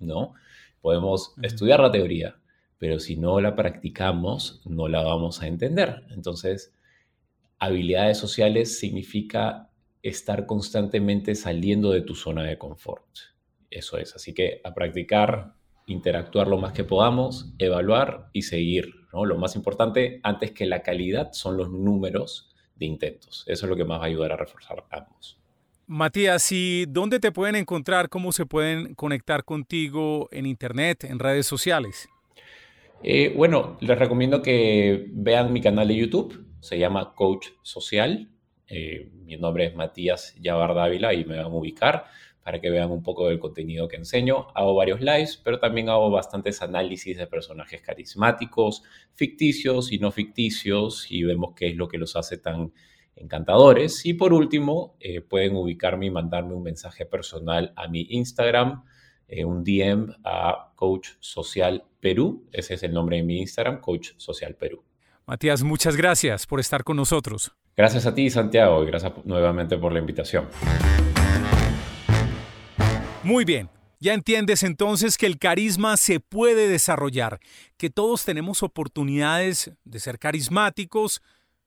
¿no? 0.00 0.34
Podemos 0.80 1.34
estudiar 1.42 1.78
la 1.78 1.92
teoría, 1.92 2.36
pero 2.78 2.98
si 2.98 3.16
no 3.16 3.40
la 3.40 3.54
practicamos, 3.54 4.62
no 4.64 4.88
la 4.88 5.02
vamos 5.02 5.42
a 5.42 5.46
entender. 5.46 6.04
Entonces, 6.10 6.74
habilidades 7.58 8.18
sociales 8.18 8.78
significa 8.78 9.65
estar 10.08 10.46
constantemente 10.46 11.34
saliendo 11.34 11.90
de 11.90 12.02
tu 12.02 12.14
zona 12.14 12.44
de 12.44 12.58
confort. 12.58 13.06
Eso 13.70 13.98
es, 13.98 14.14
así 14.14 14.32
que 14.32 14.60
a 14.64 14.74
practicar, 14.74 15.54
interactuar 15.86 16.48
lo 16.48 16.58
más 16.58 16.72
que 16.72 16.84
podamos, 16.84 17.52
evaluar 17.58 18.30
y 18.32 18.42
seguir. 18.42 18.94
¿no? 19.12 19.24
Lo 19.24 19.36
más 19.36 19.56
importante, 19.56 20.20
antes 20.22 20.52
que 20.52 20.66
la 20.66 20.82
calidad, 20.82 21.32
son 21.32 21.56
los 21.56 21.70
números 21.70 22.54
de 22.76 22.86
intentos. 22.86 23.44
Eso 23.46 23.66
es 23.66 23.70
lo 23.70 23.76
que 23.76 23.84
más 23.84 24.00
va 24.00 24.04
a 24.04 24.06
ayudar 24.06 24.32
a 24.32 24.36
reforzar 24.36 24.84
ambos. 24.90 25.38
Matías, 25.88 26.50
¿y 26.50 26.84
dónde 26.86 27.20
te 27.20 27.30
pueden 27.30 27.54
encontrar? 27.54 28.08
¿Cómo 28.08 28.32
se 28.32 28.44
pueden 28.44 28.94
conectar 28.94 29.44
contigo 29.44 30.28
en 30.32 30.46
Internet, 30.46 31.04
en 31.04 31.18
redes 31.18 31.46
sociales? 31.46 32.08
Eh, 33.02 33.32
bueno, 33.36 33.76
les 33.80 33.98
recomiendo 33.98 34.42
que 34.42 35.06
vean 35.12 35.52
mi 35.52 35.60
canal 35.60 35.88
de 35.88 35.96
YouTube. 35.96 36.44
Se 36.60 36.78
llama 36.78 37.14
Coach 37.14 37.48
Social. 37.62 38.28
Eh, 38.68 39.08
mi 39.24 39.36
nombre 39.36 39.66
es 39.66 39.74
Matías 39.74 40.34
Yabar 40.40 40.74
Dávila 40.74 41.14
y 41.14 41.24
me 41.24 41.36
van 41.36 41.46
a 41.46 41.48
ubicar 41.48 42.06
para 42.46 42.60
que 42.60 42.70
vean 42.70 42.92
un 42.92 43.02
poco 43.02 43.28
del 43.28 43.40
contenido 43.40 43.88
que 43.88 43.96
enseño. 43.96 44.46
Hago 44.54 44.76
varios 44.76 45.00
lives, 45.00 45.36
pero 45.42 45.58
también 45.58 45.88
hago 45.88 46.10
bastantes 46.12 46.62
análisis 46.62 47.18
de 47.18 47.26
personajes 47.26 47.82
carismáticos, 47.82 48.84
ficticios 49.14 49.90
y 49.90 49.98
no 49.98 50.12
ficticios, 50.12 51.10
y 51.10 51.24
vemos 51.24 51.54
qué 51.56 51.70
es 51.70 51.76
lo 51.76 51.88
que 51.88 51.98
los 51.98 52.14
hace 52.14 52.38
tan 52.38 52.72
encantadores. 53.16 54.06
Y 54.06 54.14
por 54.14 54.32
último, 54.32 54.96
eh, 55.00 55.22
pueden 55.22 55.56
ubicarme 55.56 56.06
y 56.06 56.10
mandarme 56.10 56.54
un 56.54 56.62
mensaje 56.62 57.04
personal 57.04 57.72
a 57.74 57.88
mi 57.88 58.06
Instagram, 58.10 58.84
eh, 59.26 59.44
un 59.44 59.64
DM 59.64 60.14
a 60.22 60.72
Coach 60.76 61.08
Social 61.18 61.82
Perú. 61.98 62.46
Ese 62.52 62.74
es 62.74 62.82
el 62.84 62.92
nombre 62.92 63.16
de 63.16 63.24
mi 63.24 63.40
Instagram, 63.40 63.80
Coach 63.80 64.10
Social 64.18 64.54
Perú. 64.54 64.84
Matías, 65.26 65.64
muchas 65.64 65.96
gracias 65.96 66.46
por 66.46 66.60
estar 66.60 66.84
con 66.84 66.96
nosotros. 66.96 67.56
Gracias 67.76 68.06
a 68.06 68.14
ti, 68.14 68.30
Santiago, 68.30 68.82
y 68.82 68.86
gracias 68.86 69.12
nuevamente 69.24 69.76
por 69.76 69.92
la 69.92 69.98
invitación. 69.98 70.48
Muy 73.22 73.44
bien. 73.44 73.68
Ya 73.98 74.14
entiendes 74.14 74.62
entonces 74.62 75.18
que 75.18 75.26
el 75.26 75.38
carisma 75.38 75.96
se 75.96 76.20
puede 76.20 76.68
desarrollar, 76.68 77.38
que 77.76 77.90
todos 77.90 78.24
tenemos 78.24 78.62
oportunidades 78.62 79.72
de 79.84 80.00
ser 80.00 80.18
carismáticos 80.18 81.22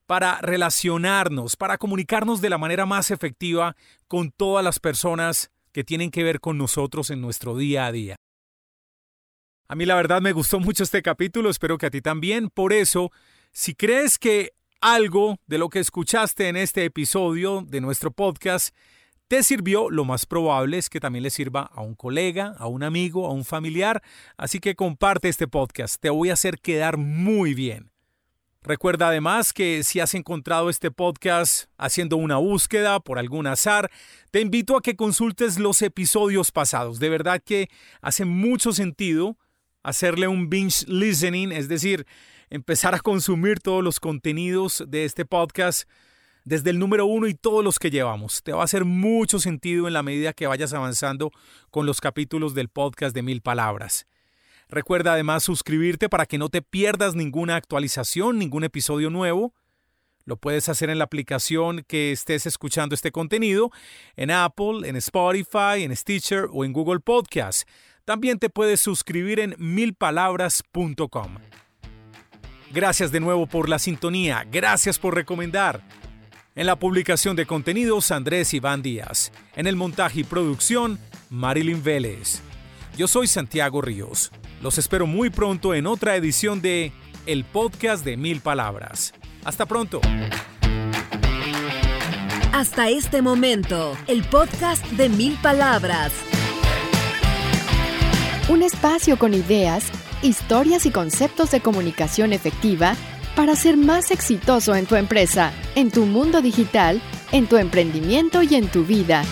para 0.07 0.39
relacionarnos, 0.41 1.55
para 1.55 1.77
comunicarnos 1.77 2.41
de 2.41 2.49
la 2.49 2.57
manera 2.57 2.87
más 2.87 3.11
efectiva 3.11 3.75
con 4.07 4.31
todas 4.31 4.63
las 4.63 4.79
personas 4.79 5.51
que 5.71 5.83
tienen 5.83 6.09
que 6.09 6.23
ver 6.23 6.39
con 6.39 6.57
nosotros 6.57 7.11
en 7.11 7.21
nuestro 7.21 7.55
día 7.55 7.85
a 7.85 7.91
día. 7.91 8.15
A 9.67 9.75
mí 9.75 9.85
la 9.85 9.95
verdad 9.95 10.21
me 10.21 10.31
gustó 10.31 10.59
mucho 10.59 10.83
este 10.83 11.03
capítulo, 11.03 11.51
espero 11.51 11.77
que 11.77 11.85
a 11.85 11.91
ti 11.91 12.01
también. 12.01 12.49
Por 12.49 12.73
eso, 12.73 13.11
si 13.51 13.75
crees 13.75 14.17
que 14.17 14.53
algo 14.81 15.39
de 15.47 15.57
lo 15.57 15.69
que 15.69 15.79
escuchaste 15.79 16.47
en 16.47 16.55
este 16.55 16.85
episodio 16.85 17.63
de 17.67 17.81
nuestro 17.81 18.11
podcast 18.11 18.75
te 19.27 19.43
sirvió, 19.43 19.91
lo 19.91 20.05
más 20.05 20.25
probable 20.25 20.79
es 20.79 20.89
que 20.89 20.99
también 20.99 21.21
le 21.21 21.29
sirva 21.29 21.61
a 21.61 21.81
un 21.81 21.93
colega, 21.93 22.55
a 22.57 22.65
un 22.65 22.81
amigo, 22.81 23.27
a 23.27 23.31
un 23.31 23.45
familiar, 23.45 24.01
así 24.37 24.59
que 24.59 24.75
comparte 24.75 25.29
este 25.29 25.47
podcast, 25.47 26.01
te 26.01 26.09
voy 26.09 26.31
a 26.31 26.33
hacer 26.33 26.59
quedar 26.59 26.97
muy 26.97 27.53
bien. 27.53 27.91
Recuerda 28.63 29.09
además 29.09 29.53
que 29.53 29.83
si 29.83 29.99
has 29.99 30.15
encontrado 30.15 30.69
este 30.69 30.89
podcast 30.89 31.69
haciendo 31.77 32.17
una 32.17 32.37
búsqueda 32.37 32.99
por 32.99 33.19
algún 33.19 33.45
azar, 33.45 33.91
te 34.31 34.41
invito 34.41 34.75
a 34.75 34.81
que 34.81 34.95
consultes 34.95 35.59
los 35.59 35.81
episodios 35.81 36.51
pasados. 36.51 36.99
De 36.99 37.09
verdad 37.09 37.41
que 37.43 37.69
hace 38.01 38.25
mucho 38.25 38.73
sentido 38.73 39.37
hacerle 39.83 40.27
un 40.27 40.49
binge 40.49 40.85
listening, 40.87 41.51
es 41.51 41.67
decir, 41.67 42.05
empezar 42.49 42.95
a 42.95 42.99
consumir 42.99 43.59
todos 43.59 43.83
los 43.83 43.99
contenidos 43.99 44.83
de 44.87 45.05
este 45.05 45.25
podcast 45.25 45.89
desde 46.45 46.71
el 46.71 46.79
número 46.79 47.05
uno 47.05 47.27
y 47.27 47.35
todos 47.35 47.63
los 47.63 47.79
que 47.79 47.91
llevamos. 47.91 48.41
Te 48.43 48.53
va 48.53 48.61
a 48.61 48.65
hacer 48.65 48.85
mucho 48.85 49.39
sentido 49.39 49.87
en 49.87 49.93
la 49.93 50.03
medida 50.03 50.33
que 50.33 50.47
vayas 50.47 50.73
avanzando 50.73 51.31
con 51.69 51.85
los 51.85 52.01
capítulos 52.01 52.53
del 52.55 52.69
podcast 52.69 53.13
de 53.13 53.21
mil 53.21 53.41
palabras. 53.41 54.07
Recuerda 54.67 55.13
además 55.13 55.43
suscribirte 55.43 56.09
para 56.09 56.25
que 56.25 56.37
no 56.37 56.49
te 56.49 56.61
pierdas 56.61 57.15
ninguna 57.15 57.55
actualización, 57.55 58.37
ningún 58.37 58.63
episodio 58.63 59.09
nuevo. 59.09 59.53
Lo 60.25 60.37
puedes 60.37 60.69
hacer 60.69 60.91
en 60.91 60.99
la 60.99 61.05
aplicación 61.05 61.83
que 61.87 62.11
estés 62.11 62.45
escuchando 62.45 62.93
este 62.93 63.11
contenido, 63.11 63.71
en 64.15 64.29
Apple, 64.29 64.87
en 64.87 64.95
Spotify, 64.95 65.83
en 65.83 65.95
Stitcher 65.95 66.47
o 66.51 66.65
en 66.65 66.73
Google 66.73 66.99
Podcast. 66.99 67.67
También 68.05 68.37
te 68.37 68.49
puedes 68.49 68.79
suscribir 68.79 69.39
en 69.39 69.55
milpalabras.com. 69.57 71.37
Gracias 72.71 73.11
de 73.11 73.19
nuevo 73.19 73.47
por 73.47 73.67
la 73.67 73.79
sintonía, 73.79 74.45
gracias 74.51 74.99
por 74.99 75.15
recomendar. 75.15 75.81
En 76.55 76.67
la 76.67 76.75
publicación 76.75 77.35
de 77.35 77.47
contenidos, 77.47 78.11
Andrés 78.11 78.53
Iván 78.53 78.81
Díaz. 78.81 79.31
En 79.55 79.65
el 79.65 79.75
montaje 79.75 80.19
y 80.19 80.23
producción, 80.23 80.99
Marilyn 81.29 81.81
Vélez. 81.81 82.41
Yo 82.95 83.07
soy 83.07 83.27
Santiago 83.27 83.81
Ríos. 83.81 84.31
Los 84.61 84.77
espero 84.77 85.07
muy 85.07 85.29
pronto 85.29 85.73
en 85.73 85.87
otra 85.87 86.15
edición 86.15 86.61
de 86.61 86.91
El 87.25 87.43
Podcast 87.43 88.05
de 88.05 88.17
Mil 88.17 88.41
Palabras. 88.41 89.13
Hasta 89.45 89.65
pronto. 89.65 90.01
Hasta 92.51 92.89
este 92.89 93.21
momento, 93.21 93.95
el 94.07 94.23
podcast 94.25 94.85
de 94.91 95.07
Mil 95.09 95.37
Palabras. 95.41 96.11
Un 98.49 98.63
espacio 98.63 99.17
con 99.17 99.33
ideas 99.33 99.91
historias 100.21 100.85
y 100.85 100.91
conceptos 100.91 101.51
de 101.51 101.61
comunicación 101.61 102.33
efectiva 102.33 102.95
para 103.35 103.55
ser 103.55 103.77
más 103.77 104.11
exitoso 104.11 104.75
en 104.75 104.85
tu 104.85 104.95
empresa, 104.95 105.51
en 105.75 105.91
tu 105.91 106.05
mundo 106.05 106.41
digital, 106.41 107.01
en 107.31 107.47
tu 107.47 107.57
emprendimiento 107.57 108.43
y 108.43 108.55
en 108.55 108.67
tu 108.67 108.83
vida. 108.83 109.23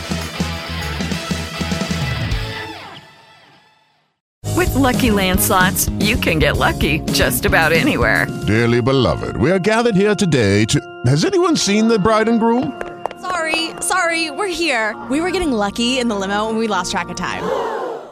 With 4.55 4.73
lucky 4.73 5.09
landslots, 5.09 5.89
you 5.99 6.17
can 6.17 6.39
get 6.39 6.57
lucky 6.57 7.01
just 7.11 7.45
about 7.45 7.71
anywhere. 7.73 8.27
Dearly 8.47 8.81
beloved, 8.81 9.37
we 9.37 9.51
are 9.51 9.59
gathered 9.59 9.95
here 9.95 10.15
today 10.15 10.65
to. 10.65 10.79
Has 11.05 11.25
anyone 11.25 11.55
seen 11.55 11.87
the 11.87 11.99
bride 11.99 12.27
and 12.27 12.39
groom? 12.39 12.71
Sorry, 13.21 13.71
sorry, 13.81 14.31
we're 14.31 14.47
here. 14.47 14.95
We 15.09 15.21
were 15.21 15.31
getting 15.31 15.51
lucky 15.51 15.99
in 15.99 16.07
the 16.07 16.15
limo 16.15 16.49
and 16.49 16.57
we 16.57 16.67
lost 16.67 16.91
track 16.91 17.09
of 17.09 17.15
time. 17.15 17.43